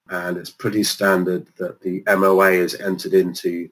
And 0.09 0.35
it's 0.35 0.49
pretty 0.49 0.83
standard 0.83 1.47
that 1.55 1.79
the 1.79 2.03
MOA 2.07 2.51
is 2.51 2.75
entered 2.75 3.13
into 3.13 3.69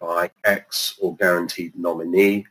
by 0.00 0.30
X 0.44 0.96
or 1.00 1.16
guaranteed 1.16 1.76
nominee, 1.76 2.46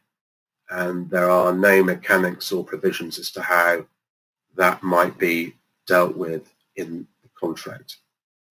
and 0.70 1.10
there 1.10 1.30
are 1.30 1.54
no 1.54 1.84
mechanics 1.84 2.52
or 2.52 2.64
provisions 2.64 3.20
as 3.20 3.32
to 3.32 3.42
how 3.42 3.86
that 4.56 4.84
might 4.84 5.18
be 5.18 5.56
dealt 5.88 6.16
with 6.16 6.54
in 6.76 7.08
the 7.22 7.30
contract. 7.40 7.98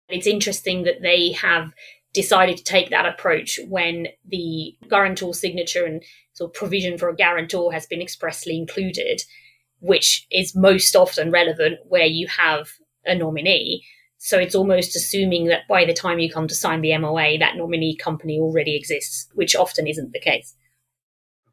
It's 0.09 0.27
interesting 0.27 0.83
that 0.83 1.01
they 1.01 1.31
have 1.33 1.73
decided 2.13 2.57
to 2.57 2.63
take 2.63 2.89
that 2.89 3.05
approach 3.05 3.59
when 3.67 4.07
the 4.27 4.75
guarantor 4.89 5.33
signature 5.33 5.85
and 5.85 6.01
sort 6.33 6.49
of 6.49 6.53
provision 6.55 6.97
for 6.97 7.09
a 7.09 7.15
guarantor 7.15 7.71
has 7.71 7.85
been 7.85 8.01
expressly 8.01 8.57
included, 8.57 9.21
which 9.79 10.25
is 10.31 10.55
most 10.55 10.95
often 10.95 11.29
relevant 11.29 11.79
where 11.87 12.05
you 12.05 12.27
have 12.27 12.69
a 13.05 13.13
nominee. 13.13 13.85
So 14.27 14.37
it's 14.37 14.55
almost 14.55 14.93
assuming 14.93 15.45
that 15.45 15.65
by 15.69 15.85
the 15.85 15.93
time 15.93 16.19
you 16.19 16.29
come 16.29 16.49
to 16.49 16.53
sign 16.53 16.81
the 16.81 16.97
MOA, 16.97 17.37
that 17.37 17.55
nominee 17.55 17.95
company 17.95 18.37
already 18.37 18.75
exists, 18.75 19.29
which 19.35 19.55
often 19.55 19.87
isn't 19.87 20.11
the 20.11 20.19
case. 20.19 20.53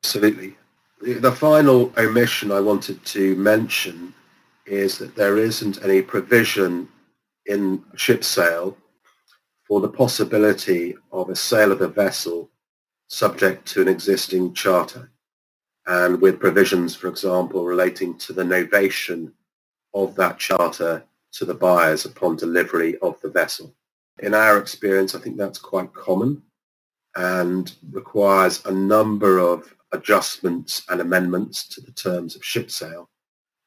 Absolutely. 0.02 0.56
The 1.00 1.30
final 1.30 1.92
omission 1.96 2.50
I 2.50 2.58
wanted 2.58 3.04
to 3.04 3.36
mention 3.36 4.12
is 4.66 4.98
that 4.98 5.14
there 5.14 5.38
isn't 5.38 5.84
any 5.84 6.02
provision 6.02 6.88
in 7.46 7.80
ship 7.94 8.24
sale 8.24 8.76
for 9.68 9.80
the 9.80 9.88
possibility 9.88 10.96
of 11.12 11.30
a 11.30 11.36
sale 11.36 11.70
of 11.70 11.80
a 11.80 11.86
vessel 11.86 12.50
subject 13.06 13.68
to 13.68 13.82
an 13.82 13.88
existing 13.88 14.52
charter 14.52 15.12
and 15.86 16.20
with 16.20 16.40
provisions, 16.40 16.96
for 16.96 17.06
example, 17.06 17.64
relating 17.64 18.18
to 18.18 18.32
the 18.32 18.42
novation 18.42 19.30
of 19.94 20.16
that 20.16 20.40
charter 20.40 21.04
to 21.34 21.44
the 21.44 21.54
buyers 21.54 22.04
upon 22.04 22.36
delivery 22.36 22.96
of 22.98 23.20
the 23.20 23.30
vessel. 23.30 23.74
In 24.20 24.34
our 24.34 24.58
experience, 24.58 25.14
I 25.14 25.20
think 25.20 25.36
that's 25.36 25.58
quite 25.58 25.92
common 25.92 26.42
and 27.16 27.72
requires 27.90 28.64
a 28.66 28.72
number 28.72 29.38
of 29.38 29.74
adjustments 29.92 30.82
and 30.88 31.00
amendments 31.00 31.68
to 31.68 31.80
the 31.80 31.92
terms 31.92 32.36
of 32.36 32.44
ship 32.44 32.70
sale 32.70 33.08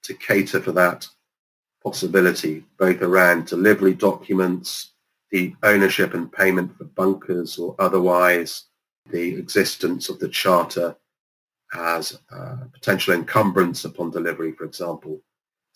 to 0.03 0.13
cater 0.13 0.61
for 0.61 0.71
that 0.73 1.07
possibility, 1.83 2.65
both 2.77 3.01
around 3.01 3.47
delivery 3.47 3.93
documents, 3.93 4.93
the 5.31 5.53
ownership 5.63 6.13
and 6.13 6.31
payment 6.31 6.77
for 6.77 6.85
bunkers 6.85 7.57
or 7.57 7.75
otherwise, 7.79 8.65
the 9.09 9.35
existence 9.35 10.09
of 10.09 10.19
the 10.19 10.29
charter 10.29 10.95
as 11.73 12.17
a 12.31 12.67
potential 12.73 13.13
encumbrance 13.13 13.85
upon 13.85 14.11
delivery, 14.11 14.53
for 14.53 14.63
example. 14.63 15.21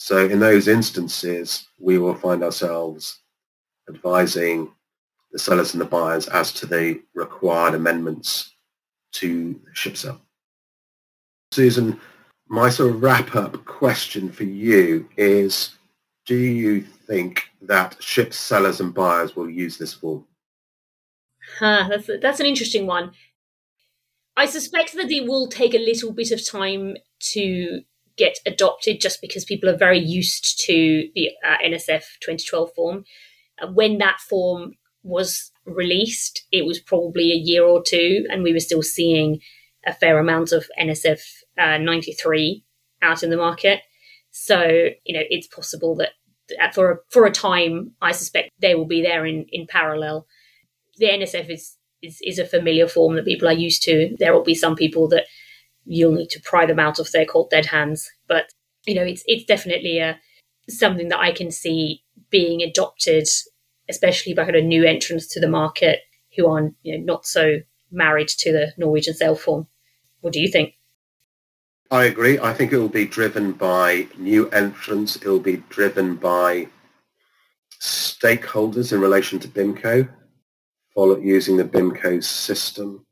So 0.03 0.25
in 0.25 0.39
those 0.39 0.67
instances, 0.67 1.67
we 1.77 1.99
will 1.99 2.15
find 2.15 2.43
ourselves 2.43 3.19
advising 3.87 4.71
the 5.31 5.37
sellers 5.37 5.75
and 5.75 5.81
the 5.81 5.85
buyers 5.85 6.27
as 6.29 6.51
to 6.53 6.65
the 6.65 7.03
required 7.13 7.75
amendments 7.75 8.55
to 9.11 9.61
ship 9.73 9.95
sale. 9.95 10.19
Susan, 11.51 12.01
my 12.47 12.67
sort 12.67 12.89
of 12.89 13.03
wrap-up 13.03 13.63
question 13.65 14.31
for 14.31 14.43
you 14.43 15.07
is, 15.17 15.77
do 16.25 16.35
you 16.35 16.81
think 16.81 17.43
that 17.61 18.01
ship 18.01 18.33
sellers 18.33 18.79
and 18.79 18.95
buyers 18.95 19.35
will 19.35 19.51
use 19.51 19.77
this 19.77 19.93
form? 19.93 20.25
Huh, 21.59 21.85
that's, 21.87 22.09
that's 22.19 22.39
an 22.39 22.47
interesting 22.47 22.87
one. 22.87 23.11
I 24.35 24.47
suspect 24.47 24.95
that 24.95 25.11
it 25.11 25.27
will 25.27 25.47
take 25.47 25.75
a 25.75 25.85
little 25.85 26.11
bit 26.11 26.31
of 26.31 26.43
time 26.43 26.97
to 27.33 27.83
get 28.21 28.37
adopted 28.45 29.01
just 29.01 29.19
because 29.19 29.43
people 29.43 29.67
are 29.67 29.77
very 29.77 29.97
used 29.97 30.59
to 30.65 31.09
the 31.15 31.31
uh, 31.43 31.57
NSF 31.65 32.03
2012 32.21 32.69
form. 32.75 33.03
Uh, 33.59 33.71
when 33.71 33.97
that 33.97 34.19
form 34.29 34.73
was 35.01 35.51
released, 35.65 36.45
it 36.51 36.63
was 36.63 36.79
probably 36.79 37.31
a 37.31 37.43
year 37.49 37.63
or 37.63 37.81
two, 37.81 38.27
and 38.29 38.43
we 38.43 38.53
were 38.53 38.59
still 38.59 38.83
seeing 38.83 39.39
a 39.87 39.93
fair 39.93 40.19
amount 40.19 40.51
of 40.51 40.67
NSF 40.79 41.19
uh, 41.57 41.79
93 41.79 42.63
out 43.01 43.23
in 43.23 43.31
the 43.31 43.37
market. 43.37 43.81
So, 44.29 44.61
you 45.03 45.15
know, 45.15 45.25
it's 45.29 45.47
possible 45.47 45.95
that 45.95 46.11
for 46.75 46.91
a, 46.91 46.97
for 47.09 47.25
a 47.25 47.31
time, 47.31 47.93
I 48.03 48.11
suspect 48.11 48.51
they 48.61 48.75
will 48.75 48.85
be 48.85 49.01
there 49.01 49.25
in, 49.25 49.47
in 49.51 49.65
parallel. 49.65 50.27
The 50.97 51.07
NSF 51.07 51.49
is, 51.49 51.75
is, 52.03 52.19
is 52.21 52.37
a 52.37 52.45
familiar 52.45 52.87
form 52.87 53.15
that 53.15 53.25
people 53.25 53.47
are 53.47 53.63
used 53.67 53.81
to. 53.83 54.15
There 54.19 54.33
will 54.33 54.43
be 54.43 54.53
some 54.53 54.75
people 54.75 55.07
that 55.07 55.25
you'll 55.85 56.13
need 56.13 56.29
to 56.29 56.41
pry 56.41 56.65
them 56.65 56.79
out 56.79 56.99
of 56.99 57.11
their 57.11 57.25
cold 57.25 57.49
dead 57.49 57.65
hands. 57.65 58.09
But, 58.27 58.51
you 58.85 58.95
know, 58.95 59.03
it's, 59.03 59.23
it's 59.25 59.45
definitely 59.45 59.99
a, 59.99 60.19
something 60.69 61.09
that 61.09 61.19
I 61.19 61.31
can 61.31 61.51
see 61.51 62.03
being 62.29 62.61
adopted, 62.61 63.27
especially 63.89 64.33
by 64.33 64.45
kind 64.45 64.55
of 64.55 64.63
new 64.63 64.85
entrants 64.85 65.27
to 65.33 65.39
the 65.39 65.49
market 65.49 65.99
who 66.35 66.47
are 66.47 66.71
you 66.83 66.97
know, 66.97 67.03
not 67.03 67.25
so 67.25 67.59
married 67.91 68.29
to 68.29 68.51
the 68.51 68.73
Norwegian 68.77 69.13
Saleform. 69.13 69.67
What 70.21 70.33
do 70.33 70.39
you 70.39 70.47
think? 70.47 70.75
I 71.89 72.05
agree. 72.05 72.39
I 72.39 72.53
think 72.53 72.71
it 72.71 72.77
will 72.77 72.87
be 72.87 73.05
driven 73.05 73.51
by 73.51 74.07
new 74.17 74.49
entrants. 74.51 75.17
It 75.17 75.25
will 75.25 75.41
be 75.41 75.57
driven 75.67 76.15
by 76.15 76.67
stakeholders 77.81 78.93
in 78.93 79.01
relation 79.01 79.39
to 79.39 79.47
BIMCO, 79.47 80.07
follow 80.95 81.17
using 81.17 81.57
the 81.57 81.65
BIMCO 81.65 82.23
system. 82.23 83.05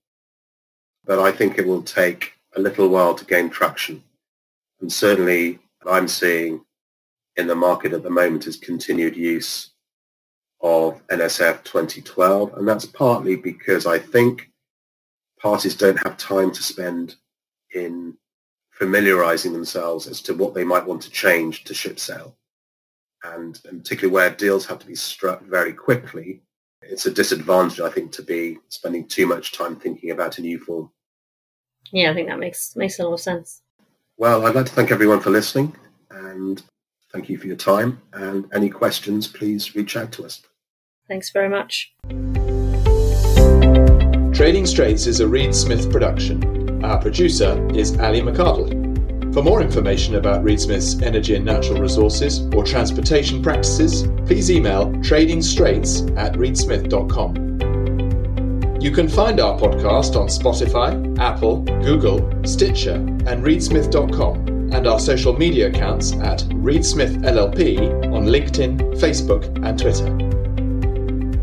But 1.04 1.20
I 1.20 1.32
think 1.32 1.58
it 1.58 1.68
will 1.68 1.82
take 1.82 2.36
a 2.60 2.62
little 2.62 2.90
while 2.90 3.16
to 3.16 3.26
gain 3.26 3.50
traction. 3.50 4.04
And 4.82 4.92
certainly 4.92 5.60
I'm 5.86 6.08
seeing 6.08 6.64
in 7.38 7.48
the 7.48 7.56
market 7.56 7.94
at 7.94 8.04
the 8.04 8.10
moment 8.10 8.48
is 8.48 8.58
continued 8.58 9.16
use 9.16 9.72
of 10.62 11.06
NSF 11.08 11.64
2012. 11.64 12.54
And 12.56 12.68
that's 12.68 12.86
partly 12.86 13.36
because 13.38 13.86
I 13.86 13.98
think 13.98 14.50
parties 15.42 15.76
don't 15.76 16.04
have 16.06 16.18
time 16.18 16.52
to 16.52 16.62
spend 16.62 17.16
in 17.74 18.18
familiarizing 18.72 19.54
themselves 19.54 20.08
as 20.08 20.22
to 20.22 20.34
what 20.34 20.54
they 20.54 20.64
might 20.64 20.86
want 20.86 21.02
to 21.04 21.10
change 21.12 21.64
to 21.64 21.74
ship 21.74 22.00
sale. 22.00 22.36
And, 23.24 23.60
and 23.66 23.84
particularly 23.84 24.14
where 24.14 24.30
deals 24.30 24.66
have 24.66 24.80
to 24.80 24.88
be 24.88 24.96
struck 24.96 25.44
very 25.44 25.74
quickly, 25.74 26.42
it's 26.82 27.06
a 27.06 27.12
disadvantage, 27.12 27.82
I 27.82 27.90
think, 27.90 28.12
to 28.14 28.24
be 28.24 28.58
spending 28.70 29.06
too 29.08 29.28
much 29.28 29.54
time 29.54 29.76
thinking 29.76 30.12
about 30.12 30.38
a 30.38 30.42
new 30.42 30.60
form. 30.60 30.90
Yeah, 31.92 32.12
I 32.12 32.14
think 32.14 32.28
that 32.28 32.40
makes 32.40 32.76
makes 32.76 33.00
a 33.00 33.04
lot 33.04 33.14
of 33.14 33.20
sense. 33.20 33.62
Well, 34.18 34.46
I'd 34.46 34.56
like 34.56 34.66
to 34.66 34.72
thank 34.72 34.92
everyone 34.92 35.22
for 35.22 35.30
listening, 35.30 35.76
and 36.12 36.62
Thank 37.12 37.28
you 37.28 37.38
for 37.38 37.48
your 37.48 37.56
time 37.56 38.02
and 38.14 38.48
any 38.54 38.70
questions, 38.70 39.28
please 39.28 39.76
reach 39.76 39.98
out 39.98 40.12
to 40.14 40.26
us. 40.26 40.42
Thanks 41.08 41.32
very 41.32 41.50
much. 41.50 41.92
Trading 44.34 44.66
Straits 44.66 45.08
is 45.08 45.20
a 45.20 45.28
Reed 45.28 45.56
Smith 45.56 45.92
production. 45.92 46.84
Our 46.86 47.02
producer 47.02 47.68
is 47.74 47.98
Ali 48.00 48.22
McCardell. 48.22 49.34
For 49.34 49.44
more 49.44 49.62
information 49.62 50.16
about 50.16 50.44
Reed 50.44 50.62
Smith's 50.62 51.02
energy 51.02 51.36
and 51.36 51.46
natural 51.46 51.82
resources 51.82 52.42
or 52.54 52.64
transportation 52.64 53.42
practices, 53.42 54.04
please 54.26 54.52
email 54.52 54.88
tradingstraits 55.02 56.16
at 56.18 56.34
reedsmith.com. 56.34 57.49
You 58.82 58.92
can 58.92 59.10
find 59.10 59.42
our 59.42 59.60
podcast 59.60 60.16
on 60.16 60.30
Spotify, 60.30 61.20
Apple, 61.20 61.64
Google, 61.84 62.20
Stitcher, 62.46 62.94
and 62.94 63.44
reedsmith.com, 63.44 64.48
and 64.72 64.88
our 64.88 65.02
social 65.02 65.38
media 65.38 65.68
accounts 65.68 66.14
at 66.14 66.40
Reedsmith 66.64 67.18
LLP 67.24 67.78
on 68.14 68.28
LinkedIn, 68.28 68.80
Facebook, 68.98 69.44
and 69.66 69.78
Twitter. 69.78 70.16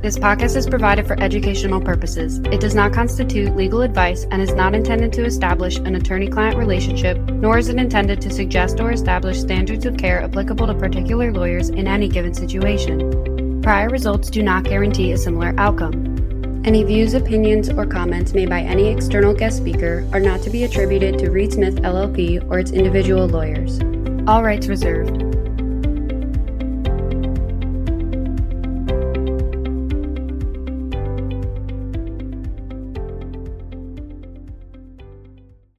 This 0.01 0.18
podcast 0.18 0.57
is 0.57 0.66
provided 0.66 1.07
for 1.07 1.20
educational 1.20 1.79
purposes. 1.79 2.38
It 2.51 2.59
does 2.59 2.75
not 2.75 2.94
constitute 2.94 3.55
legal 3.55 3.83
advice 3.83 4.25
and 4.31 4.40
is 4.40 4.55
not 4.55 4.75
intended 4.75 5.12
to 5.12 5.27
establish 5.27 5.77
an 5.77 5.94
attorney 5.94 6.29
client 6.29 6.57
relationship, 6.57 7.18
nor 7.18 7.59
is 7.59 7.68
it 7.68 7.77
intended 7.77 8.18
to 8.22 8.31
suggest 8.31 8.81
or 8.81 8.92
establish 8.92 9.38
standards 9.38 9.85
of 9.85 9.99
care 9.99 10.22
applicable 10.22 10.68
to 10.68 10.75
particular 10.75 11.31
lawyers 11.35 11.68
in 11.68 11.87
any 11.87 12.09
given 12.09 12.33
situation. 12.33 13.61
Prior 13.61 13.90
results 13.90 14.31
do 14.31 14.42
not 14.42 14.64
guarantee 14.64 15.12
a 15.12 15.18
similar 15.18 15.53
outcome. 15.59 16.25
Any 16.66 16.83
views, 16.83 17.14
opinions, 17.14 17.68
or 17.68 17.87
comments 17.87 18.35
made 18.35 18.48
by 18.48 18.61
any 18.61 18.88
external 18.88 19.33
guest 19.33 19.59
speaker 19.59 20.05
are 20.12 20.18
not 20.18 20.42
to 20.42 20.50
be 20.50 20.64
attributed 20.64 21.16
to 21.20 21.31
Reed 21.31 21.52
Smith 21.52 21.76
LLP 21.76 22.44
or 22.50 22.59
its 22.59 22.72
individual 22.72 23.29
lawyers. 23.29 23.79
All 24.26 24.42
rights 24.42 24.66
reserved. 24.66 25.25